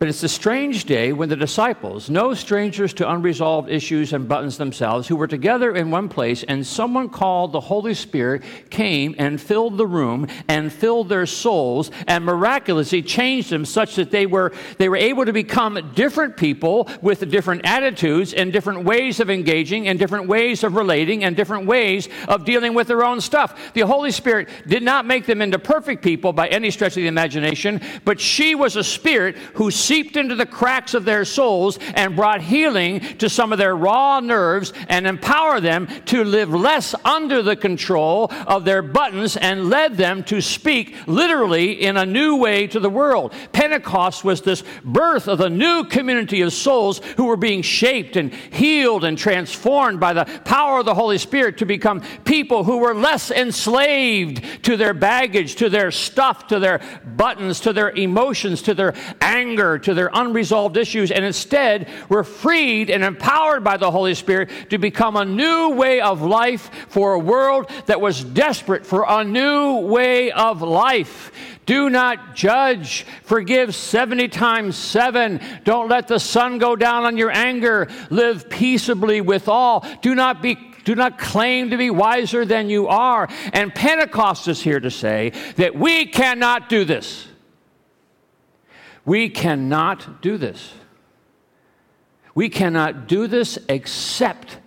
but 0.00 0.08
it's 0.08 0.22
a 0.22 0.28
strange 0.30 0.86
day 0.86 1.12
when 1.12 1.28
the 1.28 1.36
disciples, 1.36 2.08
no 2.08 2.32
strangers 2.32 2.94
to 2.94 3.06
unresolved 3.06 3.68
issues 3.68 4.14
and 4.14 4.26
buttons 4.26 4.56
themselves, 4.56 5.06
who 5.06 5.14
were 5.14 5.26
together 5.26 5.76
in 5.76 5.90
one 5.90 6.08
place, 6.08 6.42
and 6.44 6.66
someone 6.66 7.06
called 7.06 7.52
the 7.52 7.60
Holy 7.60 7.92
Spirit 7.92 8.42
came 8.70 9.14
and 9.18 9.38
filled 9.38 9.76
the 9.76 9.86
room 9.86 10.26
and 10.48 10.72
filled 10.72 11.10
their 11.10 11.26
souls 11.26 11.90
and 12.06 12.24
miraculously 12.24 13.02
changed 13.02 13.50
them 13.50 13.66
such 13.66 13.96
that 13.96 14.10
they 14.10 14.24
were, 14.24 14.52
they 14.78 14.88
were 14.88 14.96
able 14.96 15.26
to 15.26 15.34
become 15.34 15.92
different 15.94 16.34
people 16.34 16.88
with 17.02 17.30
different 17.30 17.60
attitudes 17.66 18.32
and 18.32 18.54
different 18.54 18.84
ways 18.84 19.20
of 19.20 19.28
engaging 19.28 19.86
and 19.86 19.98
different 19.98 20.26
ways 20.26 20.64
of 20.64 20.76
relating 20.76 21.24
and 21.24 21.36
different 21.36 21.66
ways 21.66 22.08
of 22.26 22.46
dealing 22.46 22.72
with 22.72 22.86
their 22.86 23.04
own 23.04 23.20
stuff. 23.20 23.74
The 23.74 23.82
Holy 23.82 24.12
Spirit 24.12 24.48
did 24.66 24.82
not 24.82 25.04
make 25.04 25.26
them 25.26 25.42
into 25.42 25.58
perfect 25.58 26.02
people 26.02 26.32
by 26.32 26.48
any 26.48 26.70
stretch 26.70 26.92
of 26.92 27.02
the 27.02 27.06
imagination, 27.06 27.82
but 28.06 28.18
she 28.18 28.54
was 28.54 28.76
a 28.76 28.82
spirit 28.82 29.36
who 29.36 29.70
seeped 29.90 30.16
into 30.16 30.36
the 30.36 30.46
cracks 30.46 30.94
of 30.94 31.04
their 31.04 31.24
souls 31.24 31.76
and 31.94 32.14
brought 32.14 32.40
healing 32.40 33.00
to 33.18 33.28
some 33.28 33.50
of 33.50 33.58
their 33.58 33.74
raw 33.74 34.20
nerves 34.20 34.72
and 34.88 35.04
empowered 35.04 35.64
them 35.64 35.88
to 36.04 36.22
live 36.22 36.54
less 36.54 36.94
under 37.04 37.42
the 37.42 37.56
control 37.56 38.30
of 38.46 38.64
their 38.64 38.82
buttons 38.82 39.36
and 39.36 39.68
led 39.68 39.96
them 39.96 40.22
to 40.22 40.40
speak 40.40 40.94
literally 41.08 41.72
in 41.72 41.96
a 41.96 42.06
new 42.06 42.36
way 42.36 42.68
to 42.68 42.78
the 42.78 42.88
world. 42.88 43.32
Pentecost 43.50 44.22
was 44.22 44.42
this 44.42 44.62
birth 44.84 45.26
of 45.26 45.40
a 45.40 45.50
new 45.50 45.82
community 45.82 46.40
of 46.42 46.52
souls 46.52 47.00
who 47.16 47.24
were 47.24 47.36
being 47.36 47.60
shaped 47.60 48.14
and 48.14 48.32
healed 48.32 49.02
and 49.02 49.18
transformed 49.18 49.98
by 49.98 50.12
the 50.12 50.24
power 50.44 50.78
of 50.78 50.84
the 50.84 50.94
Holy 50.94 51.18
Spirit 51.18 51.58
to 51.58 51.66
become 51.66 52.00
people 52.22 52.62
who 52.62 52.78
were 52.78 52.94
less 52.94 53.32
enslaved 53.32 54.62
to 54.62 54.76
their 54.76 54.94
baggage, 54.94 55.56
to 55.56 55.68
their 55.68 55.90
stuff, 55.90 56.46
to 56.46 56.60
their 56.60 56.80
buttons, 57.16 57.58
to 57.58 57.72
their 57.72 57.90
emotions, 57.90 58.62
to 58.62 58.72
their 58.72 58.94
anger, 59.20 59.79
to 59.84 59.94
their 59.94 60.10
unresolved 60.12 60.76
issues, 60.76 61.10
and 61.10 61.24
instead 61.24 61.88
were 62.08 62.24
freed 62.24 62.90
and 62.90 63.04
empowered 63.04 63.64
by 63.64 63.76
the 63.76 63.90
Holy 63.90 64.14
Spirit 64.14 64.50
to 64.70 64.78
become 64.78 65.16
a 65.16 65.24
new 65.24 65.70
way 65.70 66.00
of 66.00 66.22
life 66.22 66.70
for 66.88 67.14
a 67.14 67.18
world 67.18 67.70
that 67.86 68.00
was 68.00 68.22
desperate 68.24 68.86
for 68.86 69.04
a 69.08 69.24
new 69.24 69.78
way 69.78 70.30
of 70.30 70.62
life. 70.62 71.32
Do 71.66 71.88
not 71.88 72.34
judge. 72.34 73.06
Forgive 73.22 73.74
70 73.74 74.28
times 74.28 74.76
7. 74.76 75.40
Don't 75.64 75.88
let 75.88 76.08
the 76.08 76.18
sun 76.18 76.58
go 76.58 76.74
down 76.74 77.04
on 77.04 77.16
your 77.16 77.30
anger. 77.30 77.88
Live 78.10 78.50
peaceably 78.50 79.20
with 79.20 79.48
all. 79.48 79.86
Do 80.02 80.14
not 80.14 80.42
be 80.42 80.58
do 80.82 80.94
not 80.94 81.18
claim 81.18 81.70
to 81.70 81.76
be 81.76 81.90
wiser 81.90 82.44
than 82.44 82.70
you 82.70 82.88
are. 82.88 83.28
And 83.52 83.72
Pentecost 83.74 84.48
is 84.48 84.60
here 84.62 84.80
to 84.80 84.90
say 84.90 85.30
that 85.56 85.76
we 85.76 86.06
cannot 86.06 86.68
do 86.68 86.84
this. 86.84 87.28
We 89.10 89.28
cannot 89.28 90.22
do 90.22 90.38
this. 90.38 90.72
We 92.32 92.48
cannot 92.48 93.08
do 93.08 93.26
this 93.26 93.58
except 93.68 94.60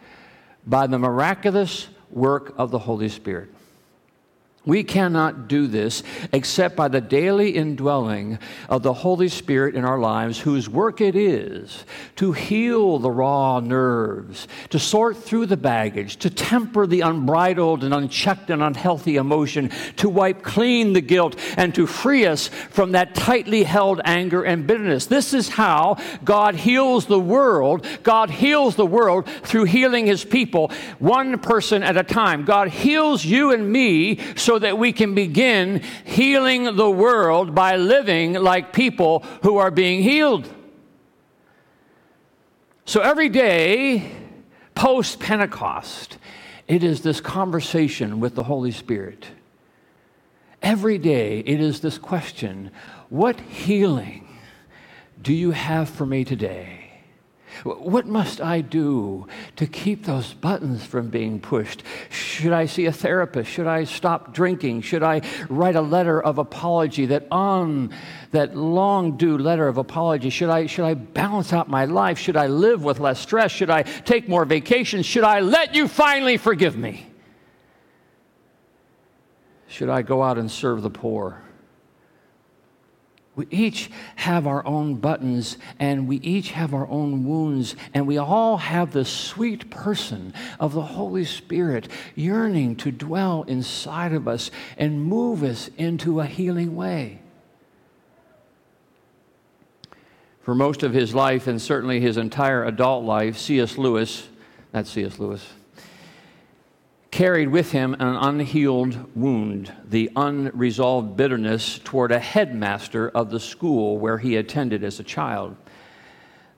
by 0.68 0.86
the 0.88 1.00
miraculous 1.00 1.88
work 2.12 2.54
of 2.58 2.70
the 2.70 2.80
Holy 2.80 3.08
Spirit. 3.08 3.53
We 4.66 4.86
cannot 4.86 5.50
do 5.50 5.68
this 5.68 6.04
except 6.32 6.78
by 6.78 6.88
the 6.88 7.02
daily 7.02 7.50
indwelling 7.50 8.40
of 8.70 8.82
the 8.82 8.94
Holy 8.94 9.28
Spirit 9.28 9.76
in 9.76 9.84
our 9.84 10.00
lives, 10.00 10.40
whose 10.40 10.70
work 10.70 11.02
it 11.02 11.18
is 11.18 11.84
to 12.16 12.32
heal 12.32 12.98
the 12.98 13.12
raw 13.12 13.60
nerves, 13.60 14.48
to 14.70 14.80
sort 14.80 15.18
through 15.18 15.48
the 15.48 15.58
baggage, 15.58 16.16
to 16.18 16.30
temper 16.30 16.88
the 16.88 17.02
unbridled 17.02 17.84
and 17.84 17.94
unchecked 17.94 18.50
and 18.50 18.64
unhealthy 18.64 19.18
emotion, 19.18 19.70
to 19.98 20.08
wipe 20.08 20.44
clean 20.44 20.94
the 20.94 21.02
guilt, 21.02 21.36
and 21.58 21.76
to 21.76 21.86
free 21.86 22.26
us 22.26 22.48
from 22.48 22.94
that 22.94 23.16
tightly 23.16 23.64
held 23.64 24.00
anger 24.06 24.44
and 24.44 24.66
bitterness. 24.66 25.08
This 25.08 25.34
is 25.34 25.50
how 25.50 25.98
God 26.24 26.56
heals 26.56 27.06
the 27.08 27.20
world. 27.20 27.86
God 28.04 28.30
heals 28.30 28.78
the 28.78 28.86
world 28.86 29.28
through 29.28 29.66
healing 29.66 30.06
his 30.06 30.24
people, 30.24 30.72
one 31.00 31.38
person 31.40 31.84
at 31.84 31.98
a 31.98 32.04
time. 32.04 32.46
God 32.46 32.70
heals 32.70 33.26
you 33.26 33.52
and 33.52 33.70
me 33.70 34.20
so 34.38 34.53
so 34.54 34.60
that 34.60 34.78
we 34.78 34.94
can 34.94 35.16
begin 35.16 35.82
healing 36.04 36.76
the 36.76 36.88
world 36.88 37.56
by 37.56 37.76
living 37.76 38.34
like 38.34 38.72
people 38.72 39.26
who 39.42 39.58
are 39.58 39.72
being 39.72 40.04
healed. 40.04 40.48
So 42.86 43.02
every 43.02 43.30
day, 43.30 44.12
post 44.76 45.20
Pentecost, 45.20 46.20
it 46.68 46.84
is 46.84 47.02
this 47.02 47.20
conversation 47.20 48.20
with 48.20 48.36
the 48.36 48.44
Holy 48.44 48.72
Spirit. 48.72 49.26
Every 50.62 51.00
day, 51.00 51.40
it 51.40 51.60
is 51.60 51.80
this 51.80 51.98
question 51.98 52.70
What 53.10 53.40
healing 53.40 54.38
do 55.20 55.34
you 55.34 55.50
have 55.50 55.90
for 55.90 56.06
me 56.06 56.24
today? 56.24 56.83
What 57.64 58.08
must 58.08 58.42
I 58.42 58.62
do 58.62 59.28
to 59.56 59.68
keep 59.68 60.06
those 60.06 60.34
buttons 60.34 60.86
from 60.86 61.10
being 61.10 61.40
pushed? 61.40 61.84
Should 62.10 62.52
I 62.52 62.66
see 62.66 62.86
a 62.88 62.92
therapist? 62.92 63.50
Should 63.50 63.68
I 63.68 63.84
stop 63.84 64.34
drinking? 64.34 64.82
Should 64.82 65.04
I 65.04 65.22
write 65.50 65.76
a 65.76 65.82
letter 65.82 66.22
of 66.22 66.40
apology 66.40 67.06
that 67.08 67.28
on 67.32 67.94
that 68.32 68.58
long 68.58 69.18
due 69.18 69.38
letter 69.38 69.68
of 69.68 69.78
apology, 69.78 70.30
should 70.30 70.50
I, 70.50 70.66
should 70.66 70.86
I 70.86 70.96
balance 70.96 71.54
out 71.54 71.70
my 71.70 71.86
life? 71.86 72.18
Should 72.18 72.38
I 72.38 72.48
live 72.48 72.84
with 72.84 73.00
less 73.00 73.20
stress? 73.20 73.52
Should 73.52 73.70
I 73.70 73.84
take 73.84 74.28
more 74.28 74.46
vacations? 74.46 75.06
Should 75.06 75.24
I 75.24 75.40
let 75.40 75.76
you 75.76 75.88
finally 75.88 76.38
forgive 76.38 76.76
me? 76.76 77.08
Should 79.68 79.90
I 79.90 80.02
go 80.02 80.22
out 80.22 80.38
and 80.38 80.52
serve 80.52 80.82
the 80.82 80.90
poor? 80.90 81.42
We 83.36 83.48
each 83.50 83.90
have 84.16 84.46
our 84.46 84.66
own 84.66 84.96
buttons 84.96 85.58
and 85.80 86.08
we 86.08 86.18
each 86.18 86.52
have 86.52 86.74
our 86.74 86.88
own 86.88 87.26
wounds, 87.26 87.76
and 87.94 88.06
we 88.06 88.18
all 88.18 88.58
have 88.58 88.92
the 88.92 89.06
sweet 89.06 89.72
person 89.72 90.34
of 90.60 90.74
the 90.74 90.82
Holy 90.84 91.26
Spirit 91.26 91.88
yearning 92.16 92.76
to 92.78 92.92
dwell 92.92 93.44
inside 93.44 94.14
of 94.14 94.28
us 94.28 94.52
and 94.78 95.04
move 95.04 95.42
us 95.44 95.70
into 95.78 96.20
a 96.20 96.26
healing 96.26 96.76
way. 96.76 97.22
For 100.44 100.54
most 100.54 100.84
of 100.84 100.94
his 100.94 101.16
life, 101.16 101.48
and 101.48 101.62
certainly 101.62 102.02
his 102.02 102.18
entire 102.18 102.66
adult 102.66 103.06
life, 103.06 103.38
C.S. 103.38 103.78
Lewis, 103.78 104.28
that's 104.72 104.92
C.S. 104.92 105.18
Lewis, 105.18 105.54
carried 107.14 107.50
with 107.50 107.72
him 107.72 107.94
an 108.00 108.16
unhealed 108.16 109.16
wound, 109.16 109.72
the 109.88 110.10
unresolved 110.16 111.16
bitterness 111.16 111.80
toward 111.84 112.12
a 112.12 112.18
headmaster 112.18 113.08
of 113.10 113.30
the 113.30 113.40
school 113.40 114.00
where 114.00 114.18
he 114.18 114.36
attended 114.36 114.84
as 114.84 115.00
a 115.00 115.04
child. 115.04 115.56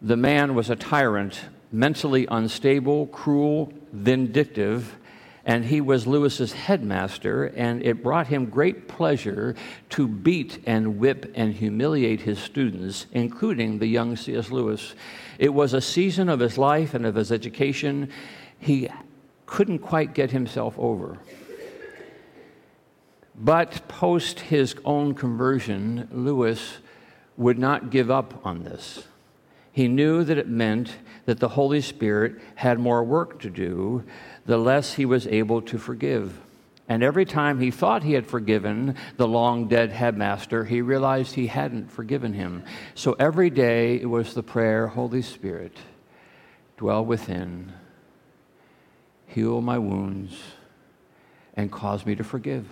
The 0.02 0.16
man 0.16 0.56
was 0.56 0.70
a 0.70 0.78
tyrant, 0.78 1.42
mentally 1.74 2.26
unstable, 2.32 3.08
cruel, 3.08 3.74
vindictive, 3.92 4.96
and 5.44 5.66
he 5.66 5.82
was 5.82 6.08
Lewis's 6.08 6.54
headmaster, 6.54 7.48
and 7.48 7.84
it 7.84 8.02
brought 8.02 8.28
him 8.28 8.46
great 8.46 8.88
pleasure 8.88 9.56
to 9.90 10.08
beat 10.08 10.64
and 10.66 10.98
whip 10.98 11.34
and 11.36 11.54
humiliate 11.54 12.22
his 12.22 12.40
students, 12.40 13.08
including 13.12 13.80
the 13.80 13.88
young 13.88 14.16
C.S. 14.16 14.52
Lewis. 14.52 14.96
It 15.38 15.54
was 15.54 15.74
a 15.74 15.82
season 15.82 16.30
of 16.30 16.40
his 16.40 16.58
life 16.58 16.94
and 16.94 17.06
of 17.06 17.16
his 17.16 17.30
education. 17.34 18.10
He 18.58 18.88
couldn't 19.46 19.80
quite 19.80 20.14
get 20.14 20.32
himself 20.32 20.78
over. 20.78 21.18
But 23.38 23.88
post 23.88 24.40
his 24.40 24.76
own 24.86 25.14
conversion, 25.14 26.08
Lewis 26.12 26.78
would 27.38 27.60
not 27.60 27.90
give 27.90 28.10
up 28.10 28.46
on 28.46 28.64
this. 28.64 29.08
He 29.72 29.90
knew 29.90 30.24
that 30.24 30.38
it 30.38 30.48
meant 30.48 30.96
that 31.26 31.40
the 31.40 31.50
Holy 31.50 31.82
Spirit 31.82 32.40
had 32.56 32.80
more 32.80 33.04
work 33.04 33.42
to 33.42 33.50
do, 33.50 34.04
the 34.46 34.58
less 34.58 34.94
he 34.94 35.06
was 35.06 35.28
able 35.28 35.62
to 35.64 35.78
forgive. 35.78 36.40
And 36.88 37.04
every 37.04 37.26
time 37.26 37.60
he 37.60 37.72
thought 37.72 38.04
he 38.04 38.14
had 38.14 38.28
forgiven 38.28 38.96
the 39.18 39.28
long 39.28 39.68
dead 39.68 39.92
headmaster, 39.92 40.64
he 40.64 40.82
realized 40.82 41.34
he 41.34 41.48
hadn't 41.48 41.92
forgiven 41.92 42.32
him. 42.32 42.64
So 42.94 43.14
every 43.20 43.50
day 43.50 44.00
it 44.00 44.06
was 44.06 44.34
the 44.34 44.44
prayer 44.44 44.88
Holy 44.88 45.24
Spirit, 45.24 45.76
dwell 46.78 47.04
within 47.04 47.74
heal 49.28 49.62
my 49.62 49.78
wounds, 49.78 50.38
and 51.56 51.72
cause 51.72 52.06
me 52.06 52.16
to 52.16 52.24
forgive. 52.24 52.68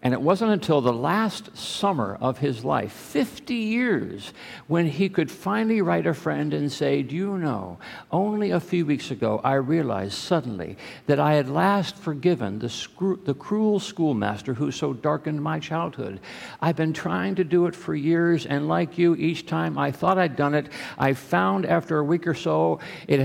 And 0.00 0.14
it 0.14 0.20
wasn't 0.20 0.52
until 0.52 0.80
the 0.80 0.92
last 0.92 1.56
summer 1.56 2.16
of 2.20 2.38
his 2.38 2.64
life, 2.64 2.92
50 2.92 3.54
years, 3.54 4.32
when 4.68 4.86
he 4.86 5.08
could 5.08 5.28
finally 5.28 5.82
write 5.82 6.06
a 6.06 6.14
friend 6.14 6.54
and 6.54 6.70
say, 6.70 7.02
Do 7.02 7.16
you 7.16 7.36
know, 7.36 7.78
only 8.12 8.52
a 8.52 8.60
few 8.60 8.86
weeks 8.86 9.10
ago 9.10 9.40
I 9.42 9.54
realized 9.54 10.12
suddenly 10.12 10.76
that 11.06 11.18
I 11.18 11.34
had 11.34 11.48
last 11.48 11.96
forgiven 11.96 12.60
the, 12.60 12.68
screw- 12.68 13.20
the 13.24 13.34
cruel 13.34 13.80
schoolmaster 13.80 14.54
who 14.54 14.70
so 14.70 14.92
darkened 14.92 15.42
my 15.42 15.58
childhood. 15.58 16.20
I've 16.60 16.76
been 16.76 16.92
trying 16.92 17.34
to 17.34 17.44
do 17.44 17.66
it 17.66 17.74
for 17.74 17.96
years, 17.96 18.46
and 18.46 18.68
like 18.68 18.98
you, 18.98 19.16
each 19.16 19.46
time 19.46 19.76
I 19.76 19.90
thought 19.90 20.16
I'd 20.16 20.36
done 20.36 20.54
it, 20.54 20.68
I 20.96 21.12
found 21.12 21.66
after 21.66 21.98
a 21.98 22.04
week 22.04 22.28
or 22.28 22.34
so 22.34 22.78
it 23.08 23.18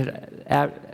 had 0.48 0.93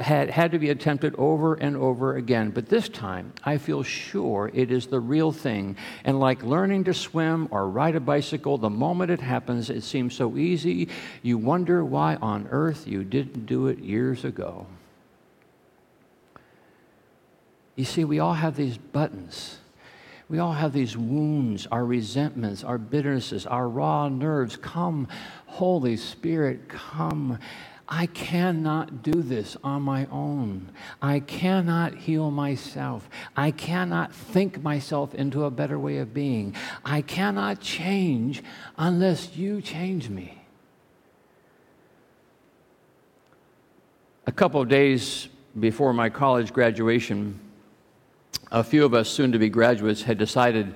had, 0.00 0.30
had 0.30 0.52
to 0.52 0.58
be 0.58 0.70
attempted 0.70 1.14
over 1.16 1.54
and 1.54 1.76
over 1.76 2.16
again. 2.16 2.50
But 2.50 2.68
this 2.68 2.88
time, 2.88 3.32
I 3.44 3.58
feel 3.58 3.82
sure 3.82 4.50
it 4.54 4.70
is 4.70 4.86
the 4.86 5.00
real 5.00 5.32
thing. 5.32 5.76
And 6.04 6.20
like 6.20 6.42
learning 6.42 6.84
to 6.84 6.94
swim 6.94 7.48
or 7.50 7.68
ride 7.68 7.96
a 7.96 8.00
bicycle, 8.00 8.58
the 8.58 8.70
moment 8.70 9.10
it 9.10 9.20
happens, 9.20 9.70
it 9.70 9.82
seems 9.82 10.14
so 10.14 10.36
easy. 10.36 10.88
You 11.22 11.38
wonder 11.38 11.84
why 11.84 12.16
on 12.16 12.48
earth 12.50 12.86
you 12.86 13.04
didn't 13.04 13.46
do 13.46 13.66
it 13.66 13.78
years 13.78 14.24
ago. 14.24 14.66
You 17.74 17.84
see, 17.84 18.04
we 18.04 18.20
all 18.20 18.34
have 18.34 18.56
these 18.56 18.78
buttons. 18.78 19.58
We 20.28 20.38
all 20.38 20.54
have 20.54 20.72
these 20.72 20.96
wounds, 20.96 21.66
our 21.70 21.84
resentments, 21.84 22.64
our 22.64 22.78
bitternesses, 22.78 23.46
our 23.46 23.68
raw 23.68 24.08
nerves. 24.08 24.56
Come, 24.56 25.06
Holy 25.46 25.96
Spirit, 25.96 26.68
come 26.68 27.38
I 27.88 28.06
cannot 28.06 29.04
do 29.04 29.22
this 29.22 29.56
on 29.62 29.82
my 29.82 30.06
own. 30.10 30.72
I 31.00 31.20
cannot 31.20 31.94
heal 31.94 32.32
myself. 32.32 33.08
I 33.36 33.52
cannot 33.52 34.12
think 34.12 34.60
myself 34.62 35.14
into 35.14 35.44
a 35.44 35.50
better 35.50 35.78
way 35.78 35.98
of 35.98 36.12
being. 36.12 36.56
I 36.84 37.02
cannot 37.02 37.60
change 37.60 38.42
unless 38.76 39.36
you 39.36 39.62
change 39.62 40.08
me. 40.08 40.42
A 44.26 44.32
couple 44.32 44.60
of 44.60 44.68
days 44.68 45.28
before 45.60 45.92
my 45.92 46.10
college 46.10 46.52
graduation, 46.52 47.38
a 48.50 48.64
few 48.64 48.84
of 48.84 48.94
us 48.94 49.08
soon 49.08 49.30
to 49.30 49.38
be 49.38 49.48
graduates 49.48 50.02
had 50.02 50.18
decided. 50.18 50.74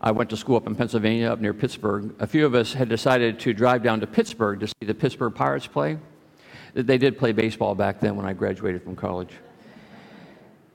I 0.00 0.12
went 0.12 0.30
to 0.30 0.36
school 0.36 0.56
up 0.56 0.68
in 0.68 0.76
Pennsylvania, 0.76 1.32
up 1.32 1.40
near 1.40 1.52
Pittsburgh. 1.52 2.14
A 2.20 2.26
few 2.28 2.46
of 2.46 2.54
us 2.54 2.72
had 2.72 2.88
decided 2.88 3.40
to 3.40 3.52
drive 3.52 3.82
down 3.82 3.98
to 4.00 4.06
Pittsburgh 4.06 4.60
to 4.60 4.68
see 4.68 4.86
the 4.86 4.94
Pittsburgh 4.94 5.34
Pirates 5.34 5.66
play. 5.66 5.98
They 6.74 6.98
did 6.98 7.16
play 7.18 7.30
baseball 7.32 7.76
back 7.76 8.00
then 8.00 8.16
when 8.16 8.26
I 8.26 8.32
graduated 8.32 8.82
from 8.82 8.96
college. 8.96 9.30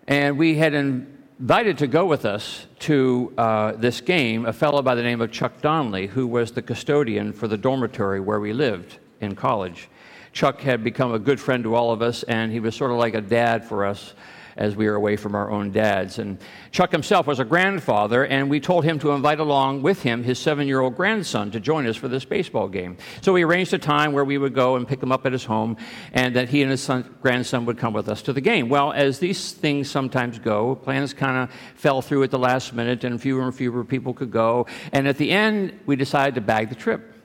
And 0.08 0.38
we 0.38 0.56
had 0.56 0.74
invited 0.74 1.78
to 1.80 1.88
go 1.88 2.06
with 2.06 2.26
us 2.26 2.66
to 2.80 3.34
uh, 3.38 3.74
this 3.74 4.00
game 4.00 4.46
a 4.46 4.54
fellow 4.54 4.82
by 4.82 4.96
the 4.96 5.04
name 5.04 5.20
of 5.20 5.32
Chuck 5.32 5.62
Donnelly, 5.62 6.08
who 6.08 6.26
was 6.26 6.54
the 6.54 6.62
custodian 6.62 7.34
for 7.34 7.50
the 7.50 7.58
dormitory 7.58 8.22
where 8.22 8.40
we 8.40 8.54
lived 8.54 8.98
in 9.20 9.36
college. 9.36 9.90
Chuck 10.32 10.62
had 10.62 10.84
become 10.86 11.14
a 11.14 11.20
good 11.20 11.40
friend 11.40 11.64
to 11.66 11.76
all 11.76 11.92
of 11.92 12.02
us, 12.02 12.24
and 12.24 12.52
he 12.52 12.62
was 12.62 12.76
sort 12.76 12.92
of 12.92 12.98
like 12.98 13.14
a 13.14 13.22
dad 13.22 13.66
for 13.66 13.86
us 13.86 14.14
as 14.58 14.76
we 14.76 14.88
were 14.88 14.96
away 14.96 15.16
from 15.16 15.36
our 15.36 15.50
own 15.50 15.72
dads. 15.72 16.20
And 16.20 16.38
Chuck 16.72 16.92
himself 16.92 17.28
was 17.28 17.40
a 17.40 17.46
grandfather, 17.46 18.26
and 18.26 18.50
we 18.50 18.60
told 18.60 18.84
him 18.84 19.00
to 19.00 19.12
invite 19.12 19.40
along 19.40 19.82
with 19.82 20.02
him 20.04 20.24
his 20.24 20.40
seven 20.40 20.68
year 20.68 20.80
old 20.80 20.96
grandson 20.96 21.52
to 21.52 21.60
join 21.60 21.88
us 21.88 21.96
for 21.96 22.08
this 22.08 22.26
baseball 22.26 22.68
game. 22.68 22.98
So 23.22 23.34
we 23.34 23.44
arranged 23.44 23.74
a 23.74 23.78
time 23.78 24.14
where 24.14 24.26
we 24.26 24.38
would 24.38 24.54
go 24.54 24.76
and 24.76 24.88
pick 24.88 25.02
him 25.02 25.12
up 25.12 25.26
at 25.26 25.32
his 25.32 25.46
home, 25.46 25.78
and 26.14 26.36
that 26.36 26.50
he 26.50 26.62
and 26.62 26.72
his 26.72 26.82
son, 26.82 27.16
grandson 27.22 27.66
would 27.66 27.78
come 27.78 27.94
with 27.94 28.10
us 28.10 28.22
to 28.24 28.34
the 28.34 28.42
game. 28.42 28.70
Well, 28.70 28.92
as 28.92 29.20
these 29.20 29.52
things 29.52 29.90
sometimes 29.90 30.40
go, 30.40 30.76
plans 30.76 31.14
kind 31.14 31.38
of 31.38 31.56
fell 31.76 32.02
through 32.02 32.24
at 32.24 32.32
the 32.32 32.40
last 32.40 32.74
minute, 32.74 33.04
and 33.04 33.22
fewer 33.22 33.44
and 33.44 33.56
fewer 33.56 33.84
people 33.84 34.14
could 34.14 34.32
go. 34.32 34.68
And 34.92 35.08
at 35.08 35.18
the 35.18 35.32
end, 35.32 35.80
we 35.86 35.96
decided 35.96 36.36
to 36.36 36.42
bag 36.42 36.70
the 36.70 36.76
trip. 36.76 37.16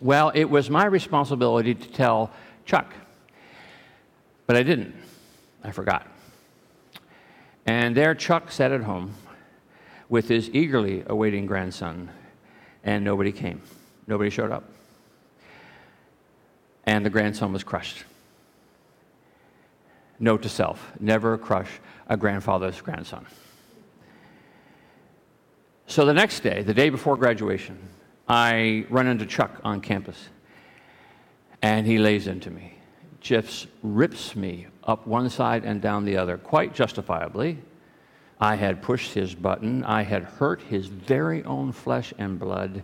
Well, 0.00 0.32
it 0.34 0.44
was 0.44 0.70
my 0.70 0.86
responsibility 0.86 1.74
to 1.74 1.88
tell 1.88 2.30
Chuck, 2.64 2.94
but 4.46 4.56
I 4.56 4.62
didn't. 4.62 4.94
I 5.62 5.70
forgot. 5.70 6.06
And 7.66 7.96
there 7.96 8.14
Chuck 8.14 8.50
sat 8.50 8.72
at 8.72 8.82
home 8.82 9.12
with 10.08 10.28
his 10.28 10.48
eagerly 10.50 11.02
awaiting 11.06 11.46
grandson, 11.46 12.10
and 12.84 13.04
nobody 13.04 13.32
came. 13.32 13.60
Nobody 14.06 14.30
showed 14.30 14.52
up. 14.52 14.64
And 16.84 17.04
the 17.04 17.10
grandson 17.10 17.52
was 17.52 17.64
crushed. 17.64 18.04
Note 20.18 20.42
to 20.42 20.48
self 20.48 20.92
never 21.00 21.36
crush 21.36 21.80
a 22.08 22.16
grandfather's 22.16 22.80
grandson. 22.80 23.26
So 25.88 26.04
the 26.04 26.14
next 26.14 26.40
day, 26.40 26.62
the 26.62 26.74
day 26.74 26.88
before 26.88 27.16
graduation, 27.16 27.78
I 28.28 28.86
run 28.88 29.06
into 29.06 29.26
Chuck 29.26 29.60
on 29.64 29.80
campus, 29.80 30.28
and 31.62 31.86
he 31.86 31.98
lays 31.98 32.26
into 32.28 32.50
me 32.50 32.76
just 33.26 33.66
rips 33.82 34.36
me 34.36 34.68
up 34.86 35.06
one 35.06 35.28
side 35.28 35.64
and 35.64 35.82
down 35.82 36.04
the 36.04 36.16
other, 36.16 36.38
quite 36.38 36.72
justifiably. 36.72 37.58
I 38.38 38.54
had 38.54 38.82
pushed 38.82 39.14
his 39.14 39.34
button. 39.34 39.82
I 39.84 40.02
had 40.02 40.22
hurt 40.22 40.60
his 40.62 40.86
very 40.86 41.42
own 41.44 41.72
flesh 41.72 42.12
and 42.18 42.38
blood. 42.38 42.82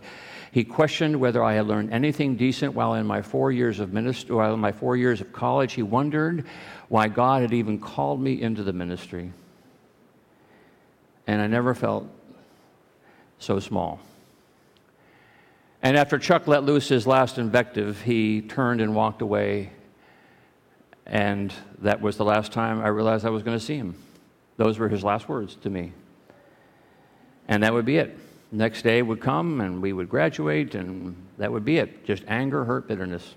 He 0.51 0.63
questioned 0.63 1.19
whether 1.19 1.43
I 1.43 1.53
had 1.53 1.67
learned 1.67 1.93
anything 1.93 2.35
decent 2.35 2.73
while 2.73 2.95
in 2.95 3.05
my 3.05 3.21
four 3.21 3.51
years 3.51 3.79
of 3.79 3.93
ministry, 3.93 4.35
while 4.35 4.53
in 4.53 4.59
my 4.59 4.71
four 4.71 4.97
years 4.97 5.21
of 5.21 5.31
college. 5.31 5.73
He 5.73 5.83
wondered 5.83 6.45
why 6.89 7.07
God 7.07 7.41
had 7.41 7.53
even 7.53 7.79
called 7.79 8.19
me 8.19 8.41
into 8.41 8.63
the 8.63 8.73
ministry. 8.73 9.31
And 11.27 11.41
I 11.41 11.47
never 11.47 11.73
felt 11.73 12.07
so 13.37 13.59
small. 13.59 13.99
And 15.83 15.97
after 15.97 16.17
Chuck 16.17 16.47
let 16.47 16.63
loose 16.63 16.87
his 16.87 17.05
last 17.05 17.37
invective, 17.37 18.01
he 18.01 18.41
turned 18.41 18.81
and 18.81 18.95
walked 18.95 19.21
away 19.21 19.71
and 21.05 21.53
that 21.79 22.01
was 22.01 22.17
the 22.17 22.25
last 22.25 22.51
time 22.51 22.81
I 22.81 22.87
realized 22.87 23.25
I 23.25 23.29
was 23.29 23.43
going 23.43 23.57
to 23.57 23.63
see 23.63 23.75
him. 23.75 23.95
Those 24.57 24.79
were 24.79 24.89
his 24.89 25.03
last 25.03 25.27
words 25.27 25.55
to 25.57 25.69
me. 25.69 25.93
And 27.47 27.63
that 27.63 27.73
would 27.73 27.85
be 27.85 27.97
it. 27.97 28.17
Next 28.51 28.83
day 28.83 29.01
would 29.01 29.19
come 29.19 29.61
and 29.61 29.81
we 29.81 29.93
would 29.93 30.09
graduate, 30.09 30.75
and 30.75 31.15
that 31.37 31.51
would 31.51 31.65
be 31.65 31.77
it. 31.77 32.05
Just 32.05 32.23
anger, 32.27 32.63
hurt, 32.63 32.87
bitterness. 32.87 33.33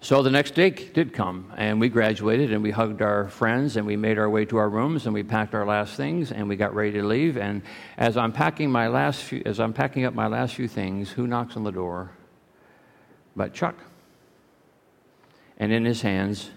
So 0.00 0.22
the 0.22 0.30
next 0.30 0.54
day 0.54 0.70
did 0.70 1.12
come, 1.12 1.52
and 1.56 1.80
we 1.80 1.88
graduated, 1.88 2.52
and 2.52 2.62
we 2.62 2.70
hugged 2.70 3.02
our 3.02 3.28
friends, 3.28 3.76
and 3.76 3.84
we 3.84 3.96
made 3.96 4.16
our 4.16 4.30
way 4.30 4.44
to 4.44 4.56
our 4.56 4.68
rooms, 4.68 5.06
and 5.06 5.14
we 5.14 5.24
packed 5.24 5.54
our 5.54 5.66
last 5.66 5.96
things, 5.96 6.30
and 6.30 6.48
we 6.48 6.54
got 6.54 6.72
ready 6.74 6.92
to 6.92 7.02
leave. 7.02 7.36
And 7.36 7.62
as 7.96 8.16
I'm 8.16 8.32
packing 8.32 8.70
my 8.70 8.86
last 8.86 9.22
few, 9.22 9.42
as 9.44 9.58
I'm 9.58 9.72
packing 9.72 10.04
up 10.04 10.14
my 10.14 10.28
last 10.28 10.54
few 10.54 10.68
things, 10.68 11.10
who 11.10 11.26
knocks 11.26 11.56
on 11.56 11.64
the 11.64 11.72
door? 11.72 12.12
But 13.34 13.54
Chuck 13.54 13.74
and 15.58 15.72
in 15.72 15.84
his 15.84 16.00
hands 16.02 16.50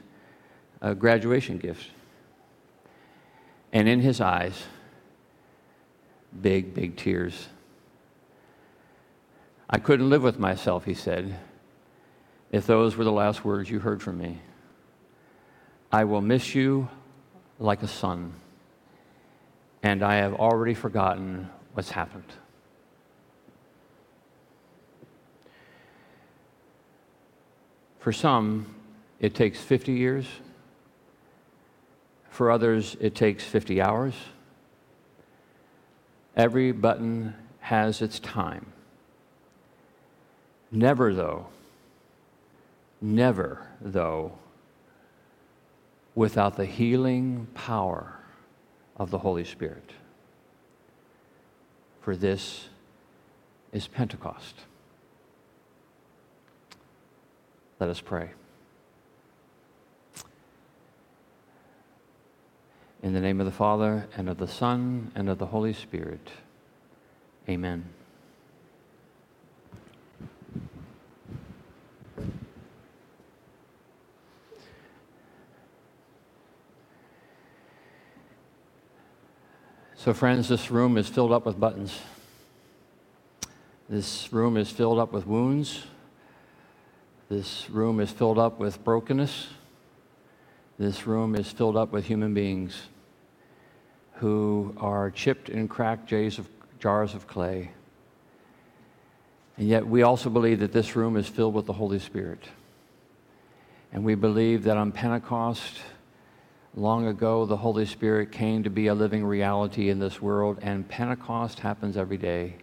a 0.82 0.96
graduation 0.96 1.58
gift. 1.58 1.90
And 3.74 3.88
in 3.88 4.00
his 4.00 4.22
eyes, 4.22 4.64
big, 6.40 6.74
big 6.74 6.96
tears. 6.96 7.48
I 9.70 9.78
couldn't 9.78 10.10
live 10.10 10.24
with 10.24 10.40
myself, 10.40 10.86
he 10.86 10.94
said, 10.94 11.38
if 12.52 12.68
those 12.68 12.98
were 12.98 13.06
the 13.06 13.12
last 13.12 13.46
words 13.46 13.70
you 13.70 13.80
heard 13.80 14.02
from 14.02 14.18
me. 14.18 14.42
I 15.92 16.04
will 16.04 16.22
miss 16.22 16.54
you 16.54 16.90
like 17.60 17.82
a 17.82 17.88
son, 17.88 18.34
and 19.84 20.04
I 20.04 20.16
have 20.16 20.34
already 20.34 20.74
forgotten 20.74 21.50
what's 21.74 21.92
happened. 21.92 22.34
For 28.00 28.12
some, 28.12 28.76
it 29.22 29.36
takes 29.36 29.60
50 29.60 29.94
years. 29.94 30.26
For 32.32 32.50
others, 32.50 32.98
it 33.00 33.14
takes 33.14 33.44
50 33.44 33.80
hours. 33.80 34.16
Every 36.36 36.72
button 36.72 37.36
has 37.60 38.02
its 38.02 38.20
time. 38.20 38.66
Never, 40.72 41.14
though, 41.14 41.48
never, 43.00 43.68
though, 43.80 44.34
without 46.16 46.58
the 46.58 46.66
healing 46.66 47.48
power 47.54 48.16
of 48.98 49.12
the 49.12 49.20
Holy 49.20 49.44
Spirit. 49.44 49.92
For 52.02 52.16
this 52.16 52.70
is 53.72 53.88
Pentecost. 53.88 54.56
Let 57.80 57.90
us 57.90 58.02
pray. 58.02 58.32
In 63.04 63.14
the 63.14 63.20
name 63.20 63.40
of 63.40 63.48
the 63.48 63.52
Father, 63.52 64.08
and 64.16 64.30
of 64.30 64.38
the 64.38 64.48
Son, 64.48 65.12
and 65.16 65.28
of 65.28 65.40
the 65.40 65.48
Holy 65.48 65.74
Spirit. 65.74 66.30
Amen. 67.50 67.84
So, 79.96 80.14
friends, 80.14 80.48
this 80.48 80.70
room 80.70 80.96
is 80.96 81.10
filled 81.10 81.32
up 81.32 81.44
with 81.44 81.60
buttons. 81.60 82.00
This 83.90 84.32
room 84.32 84.58
is 84.58 84.70
filled 84.70 85.00
up 85.00 85.12
with 85.12 85.26
wounds. 85.26 85.86
This 87.30 87.68
room 87.68 88.00
is 88.00 88.12
filled 88.12 88.38
up 88.38 88.60
with 88.60 88.84
brokenness. 88.84 89.48
This 90.78 91.08
room 91.08 91.36
is 91.36 91.52
filled 91.52 91.78
up 91.78 91.92
with 91.92 92.06
human 92.06 92.36
beings 92.36 92.90
who 94.22 94.74
are 94.78 95.12
chipped 95.12 95.50
and 95.50 95.70
cracked 95.70 96.08
jars 96.08 96.40
of, 96.40 96.48
jars 96.80 97.14
of 97.14 97.28
clay. 97.28 97.72
And 99.58 99.68
yet, 99.68 99.86
we 99.86 100.04
also 100.04 100.30
believe 100.30 100.62
that 100.62 100.72
this 100.72 100.96
room 100.96 101.18
is 101.18 101.28
filled 101.28 101.54
with 101.54 101.66
the 101.66 101.74
Holy 101.74 102.00
Spirit. 102.00 102.44
And 103.92 104.06
we 104.06 104.16
believe 104.16 104.64
that 104.64 104.78
on 104.78 104.94
Pentecost, 104.94 105.82
Long 106.74 107.08
ago, 107.08 107.46
the 107.46 107.58
Holy 107.58 107.86
Spirit 107.86 108.32
came 108.32 108.64
to 108.64 108.70
be 108.70 108.88
a 108.88 108.94
living 108.94 109.26
reality 109.26 109.90
in 109.90 110.00
this 110.00 110.22
world, 110.22 110.58
and 110.62 110.88
Pentecost 110.88 111.60
happens 111.60 111.98
every 111.98 112.18
day. 112.18 112.56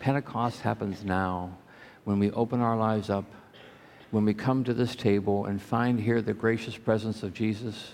Pentecost 0.00 0.62
happens 0.62 1.04
now 1.04 1.56
when 2.02 2.18
we 2.18 2.32
open 2.32 2.60
our 2.60 2.76
lives 2.76 3.08
up, 3.08 3.24
when 4.10 4.24
we 4.24 4.34
come 4.34 4.64
to 4.64 4.74
this 4.74 4.96
table 4.96 5.46
and 5.46 5.62
find 5.62 6.00
here 6.00 6.20
the 6.20 6.34
gracious 6.34 6.76
presence 6.76 7.22
of 7.22 7.34
Jesus, 7.34 7.92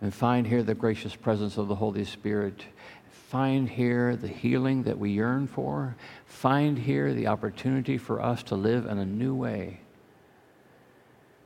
and 0.00 0.14
find 0.14 0.46
here 0.46 0.62
the 0.62 0.74
gracious 0.74 1.16
presence 1.16 1.56
of 1.56 1.68
the 1.68 1.74
Holy 1.74 2.04
Spirit, 2.04 2.64
find 3.10 3.68
here 3.68 4.16
the 4.16 4.28
healing 4.28 4.84
that 4.84 4.98
we 4.98 5.10
yearn 5.10 5.46
for, 5.46 5.96
find 6.24 6.78
here 6.78 7.12
the 7.12 7.26
opportunity 7.26 7.98
for 7.98 8.22
us 8.22 8.42
to 8.44 8.54
live 8.54 8.86
in 8.86 8.98
a 8.98 9.04
new 9.04 9.34
way. 9.34 9.80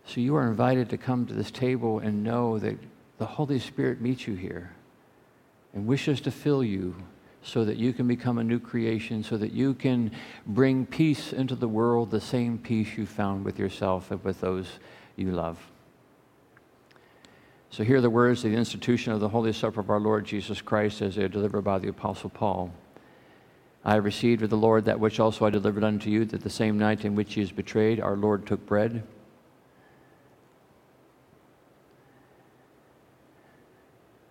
So 0.05 0.21
you 0.21 0.37
are 0.37 0.47
invited 0.47 0.91
to 0.91 0.99
come 0.99 1.27
to 1.27 1.35
this 1.35 1.51
table 1.51 1.99
and 1.99 2.23
know 2.23 2.59
that 2.59 2.79
the 3.19 3.27
Holy 3.27 3.59
Spirit 3.59 4.01
meets 4.01 4.27
you 4.27 4.35
here 4.35 4.73
and 5.73 5.87
wishes 5.87 6.21
to 6.23 6.31
fill 6.31 6.63
you 6.63 6.95
so 7.43 7.65
that 7.65 7.77
you 7.77 7.93
can 7.93 8.07
become 8.07 8.39
a 8.39 8.45
new 8.45 8.61
creation, 8.61 9.25
so 9.25 9.37
that 9.37 9.53
you 9.53 9.75
can 9.75 10.13
bring 10.47 10.87
peace 10.87 11.33
into 11.33 11.57
the 11.57 11.69
world, 11.69 12.11
the 12.11 12.21
same 12.21 12.59
peace 12.59 12.97
you 12.97 13.07
found 13.07 13.45
with 13.45 13.59
yourself 13.59 14.11
and 14.11 14.23
with 14.23 14.41
those 14.41 14.69
you 15.17 15.33
love. 15.33 15.72
So, 17.73 17.85
hear 17.85 18.03
the 18.03 18.11
words 18.11 18.45
of 18.45 18.51
the 18.51 18.57
institution 18.59 19.15
of 19.15 19.21
the 19.21 19.31
Holy 19.31 19.51
Supper 19.51 19.81
of 19.81 19.89
our 19.89 19.99
Lord 19.99 20.27
Jesus 20.27 20.61
Christ 20.61 21.01
as 21.01 21.15
they 21.15 21.25
are 21.25 21.29
delivered 21.29 21.63
by 21.63 21.79
the 21.79 21.89
Apostle 21.89 22.29
Paul. 22.29 22.71
I 23.83 23.95
received 23.95 24.43
of 24.43 24.51
the 24.51 24.59
Lord 24.59 24.85
that 24.85 25.01
which 25.01 25.19
also 25.19 25.47
I 25.47 25.51
delivered 25.51 25.83
unto 25.83 26.11
you, 26.11 26.27
that 26.27 26.43
the 26.43 26.51
same 26.51 26.79
night 26.79 27.07
in 27.07 27.15
which 27.15 27.33
he 27.33 27.41
is 27.41 27.51
betrayed, 27.51 27.99
our 27.99 28.15
Lord 28.15 28.47
took 28.47 28.67
bread. 28.67 29.03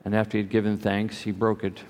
And 0.06 0.15
after 0.15 0.38
he 0.38 0.43
had 0.43 0.51
given 0.51 0.77
thanks, 0.77 1.21
he 1.21 1.32
broke 1.32 1.63
it. 1.63 1.82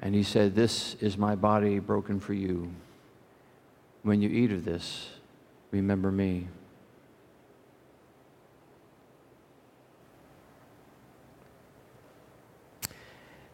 And 0.00 0.14
he 0.14 0.22
said, 0.22 0.54
This 0.54 0.94
is 1.00 1.18
my 1.18 1.34
body 1.34 1.80
broken 1.80 2.18
for 2.18 2.32
you. 2.32 2.72
When 4.04 4.22
you 4.22 4.30
eat 4.30 4.52
of 4.52 4.64
this, 4.64 5.10
remember 5.70 6.10
me. 6.10 6.48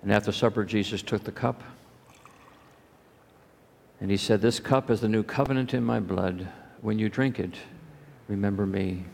And 0.07 0.15
after 0.15 0.31
supper, 0.31 0.65
Jesus 0.65 1.03
took 1.03 1.25
the 1.25 1.33
cup. 1.33 1.65
And 4.01 4.09
he 4.09 4.17
said, 4.17 4.41
This 4.41 4.61
cup 4.61 4.89
is 4.89 5.01
the 5.01 5.09
new 5.09 5.25
covenant 5.25 5.75
in 5.75 5.83
my 5.83 5.99
blood. 5.99 6.47
When 6.81 6.97
you 6.97 7.09
drink 7.09 7.41
it, 7.41 7.57
remember 8.29 8.67
me. 8.67 9.05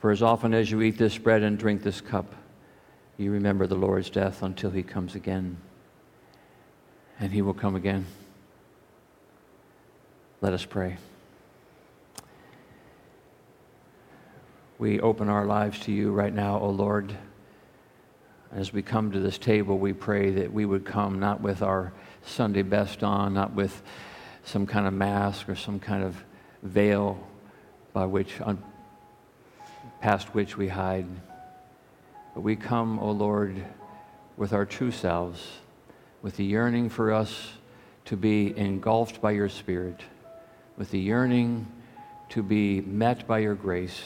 For 0.00 0.10
as 0.10 0.22
often 0.22 0.54
as 0.54 0.72
you 0.72 0.82
eat 0.82 0.98
this 0.98 1.16
bread 1.18 1.44
and 1.44 1.56
drink 1.56 1.84
this 1.84 2.00
cup, 2.00 2.34
you 3.16 3.30
remember 3.30 3.68
the 3.68 3.76
Lord's 3.76 4.10
death 4.10 4.42
until 4.42 4.72
he 4.72 4.82
comes 4.82 5.14
again. 5.14 5.56
And 7.20 7.30
he 7.30 7.40
will 7.40 7.54
come 7.54 7.76
again. 7.76 8.06
Let 10.40 10.52
us 10.52 10.64
pray. 10.64 10.96
We 14.78 14.98
open 14.98 15.28
our 15.28 15.46
lives 15.46 15.78
to 15.82 15.92
you 15.92 16.10
right 16.10 16.34
now, 16.34 16.58
O 16.58 16.70
Lord. 16.70 17.16
As 18.56 18.72
we 18.72 18.80
come 18.80 19.12
to 19.12 19.20
this 19.20 19.36
table, 19.36 19.76
we 19.76 19.92
pray 19.92 20.30
that 20.30 20.50
we 20.50 20.64
would 20.64 20.86
come 20.86 21.20
not 21.20 21.42
with 21.42 21.60
our 21.60 21.92
Sunday 22.24 22.62
best 22.62 23.02
on, 23.02 23.34
not 23.34 23.52
with 23.52 23.82
some 24.44 24.66
kind 24.66 24.86
of 24.86 24.94
mask 24.94 25.50
or 25.50 25.54
some 25.54 25.78
kind 25.78 26.02
of 26.02 26.16
veil 26.62 27.20
by 27.92 28.06
which 28.06 28.40
past 30.00 30.34
which 30.34 30.56
we 30.56 30.68
hide. 30.68 31.04
But 32.32 32.40
we 32.40 32.56
come, 32.56 32.98
O 32.98 33.10
Lord, 33.10 33.62
with 34.38 34.54
our 34.54 34.64
true 34.64 34.90
selves, 34.90 35.46
with 36.22 36.38
the 36.38 36.44
yearning 36.44 36.88
for 36.88 37.12
us 37.12 37.52
to 38.06 38.16
be 38.16 38.56
engulfed 38.56 39.20
by 39.20 39.32
your 39.32 39.50
Spirit, 39.50 40.00
with 40.78 40.90
the 40.92 40.98
yearning 40.98 41.70
to 42.30 42.42
be 42.42 42.80
met 42.80 43.26
by 43.26 43.40
your 43.40 43.54
grace, 43.54 44.00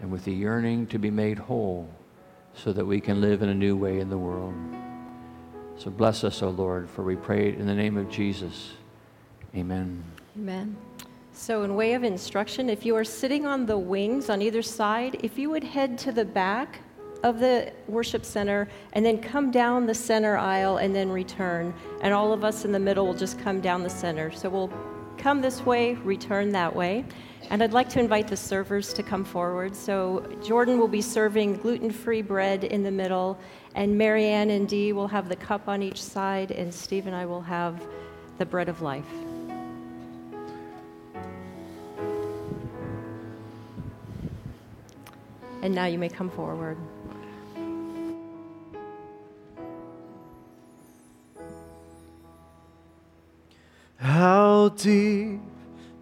and 0.00 0.10
with 0.10 0.24
the 0.24 0.32
yearning 0.32 0.86
to 0.86 0.98
be 0.98 1.10
made 1.10 1.38
whole 1.38 1.90
so 2.56 2.72
that 2.72 2.84
we 2.84 3.00
can 3.00 3.20
live 3.20 3.42
in 3.42 3.48
a 3.48 3.54
new 3.54 3.76
way 3.76 4.00
in 4.00 4.08
the 4.08 4.18
world. 4.18 4.54
So 5.78 5.90
bless 5.90 6.24
us, 6.24 6.42
O 6.42 6.48
Lord, 6.48 6.88
for 6.88 7.02
we 7.02 7.16
pray 7.16 7.50
it 7.50 7.58
in 7.58 7.66
the 7.66 7.74
name 7.74 7.96
of 7.96 8.10
Jesus. 8.10 8.72
Amen. 9.54 10.02
Amen. 10.36 10.76
So, 11.32 11.64
in 11.64 11.76
way 11.76 11.92
of 11.92 12.02
instruction, 12.02 12.70
if 12.70 12.86
you 12.86 12.96
are 12.96 13.04
sitting 13.04 13.44
on 13.44 13.66
the 13.66 13.76
wings 13.76 14.30
on 14.30 14.40
either 14.40 14.62
side, 14.62 15.20
if 15.22 15.38
you 15.38 15.50
would 15.50 15.64
head 15.64 15.98
to 15.98 16.12
the 16.12 16.24
back 16.24 16.80
of 17.22 17.40
the 17.40 17.72
worship 17.88 18.24
center 18.24 18.68
and 18.94 19.04
then 19.04 19.18
come 19.18 19.50
down 19.50 19.84
the 19.84 19.94
center 19.94 20.38
aisle 20.38 20.78
and 20.78 20.94
then 20.94 21.10
return, 21.10 21.74
and 22.00 22.14
all 22.14 22.32
of 22.32 22.42
us 22.42 22.64
in 22.64 22.72
the 22.72 22.78
middle 22.78 23.06
will 23.06 23.14
just 23.14 23.38
come 23.38 23.60
down 23.60 23.82
the 23.82 23.90
center. 23.90 24.30
So, 24.30 24.48
we'll 24.48 24.72
come 25.18 25.42
this 25.42 25.64
way, 25.66 25.94
return 25.94 26.52
that 26.52 26.74
way. 26.74 27.04
And 27.48 27.62
I'd 27.62 27.72
like 27.72 27.88
to 27.90 28.00
invite 28.00 28.28
the 28.28 28.36
servers 28.36 28.92
to 28.94 29.02
come 29.02 29.24
forward. 29.24 29.74
So, 29.74 30.26
Jordan 30.44 30.78
will 30.78 30.88
be 30.88 31.00
serving 31.00 31.58
gluten 31.58 31.90
free 31.90 32.20
bread 32.20 32.64
in 32.64 32.82
the 32.82 32.90
middle, 32.90 33.38
and 33.74 33.96
Marianne 33.96 34.50
and 34.50 34.68
Dee 34.68 34.92
will 34.92 35.08
have 35.08 35.28
the 35.28 35.36
cup 35.36 35.68
on 35.68 35.82
each 35.82 36.02
side, 36.02 36.50
and 36.50 36.74
Steve 36.74 37.06
and 37.06 37.14
I 37.14 37.24
will 37.24 37.42
have 37.42 37.80
the 38.38 38.44
bread 38.44 38.68
of 38.68 38.82
life. 38.82 39.04
And 45.62 45.74
now 45.74 45.86
you 45.86 45.98
may 45.98 46.08
come 46.08 46.30
forward. 46.30 46.76
How 53.98 54.68
deep 54.76 55.35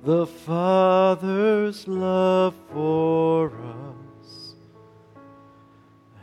the 0.04 0.26
Father's 0.26 1.88
love 1.88 2.54
for 2.70 3.46
us, 3.48 4.54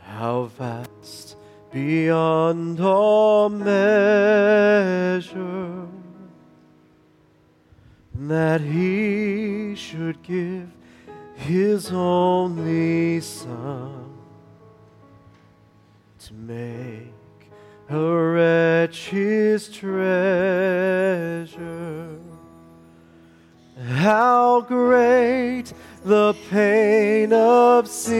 how 0.04 0.44
vast 0.44 1.36
beyond 1.72 2.80
all 2.80 3.48
measure, 3.48 3.88
that 8.14 8.60
He 8.60 9.74
should 9.74 10.22
give 10.22 10.70
his 11.34 11.90
only 11.90 13.20
Son 13.20 13.91
of 27.78 27.88
sin 27.88 28.11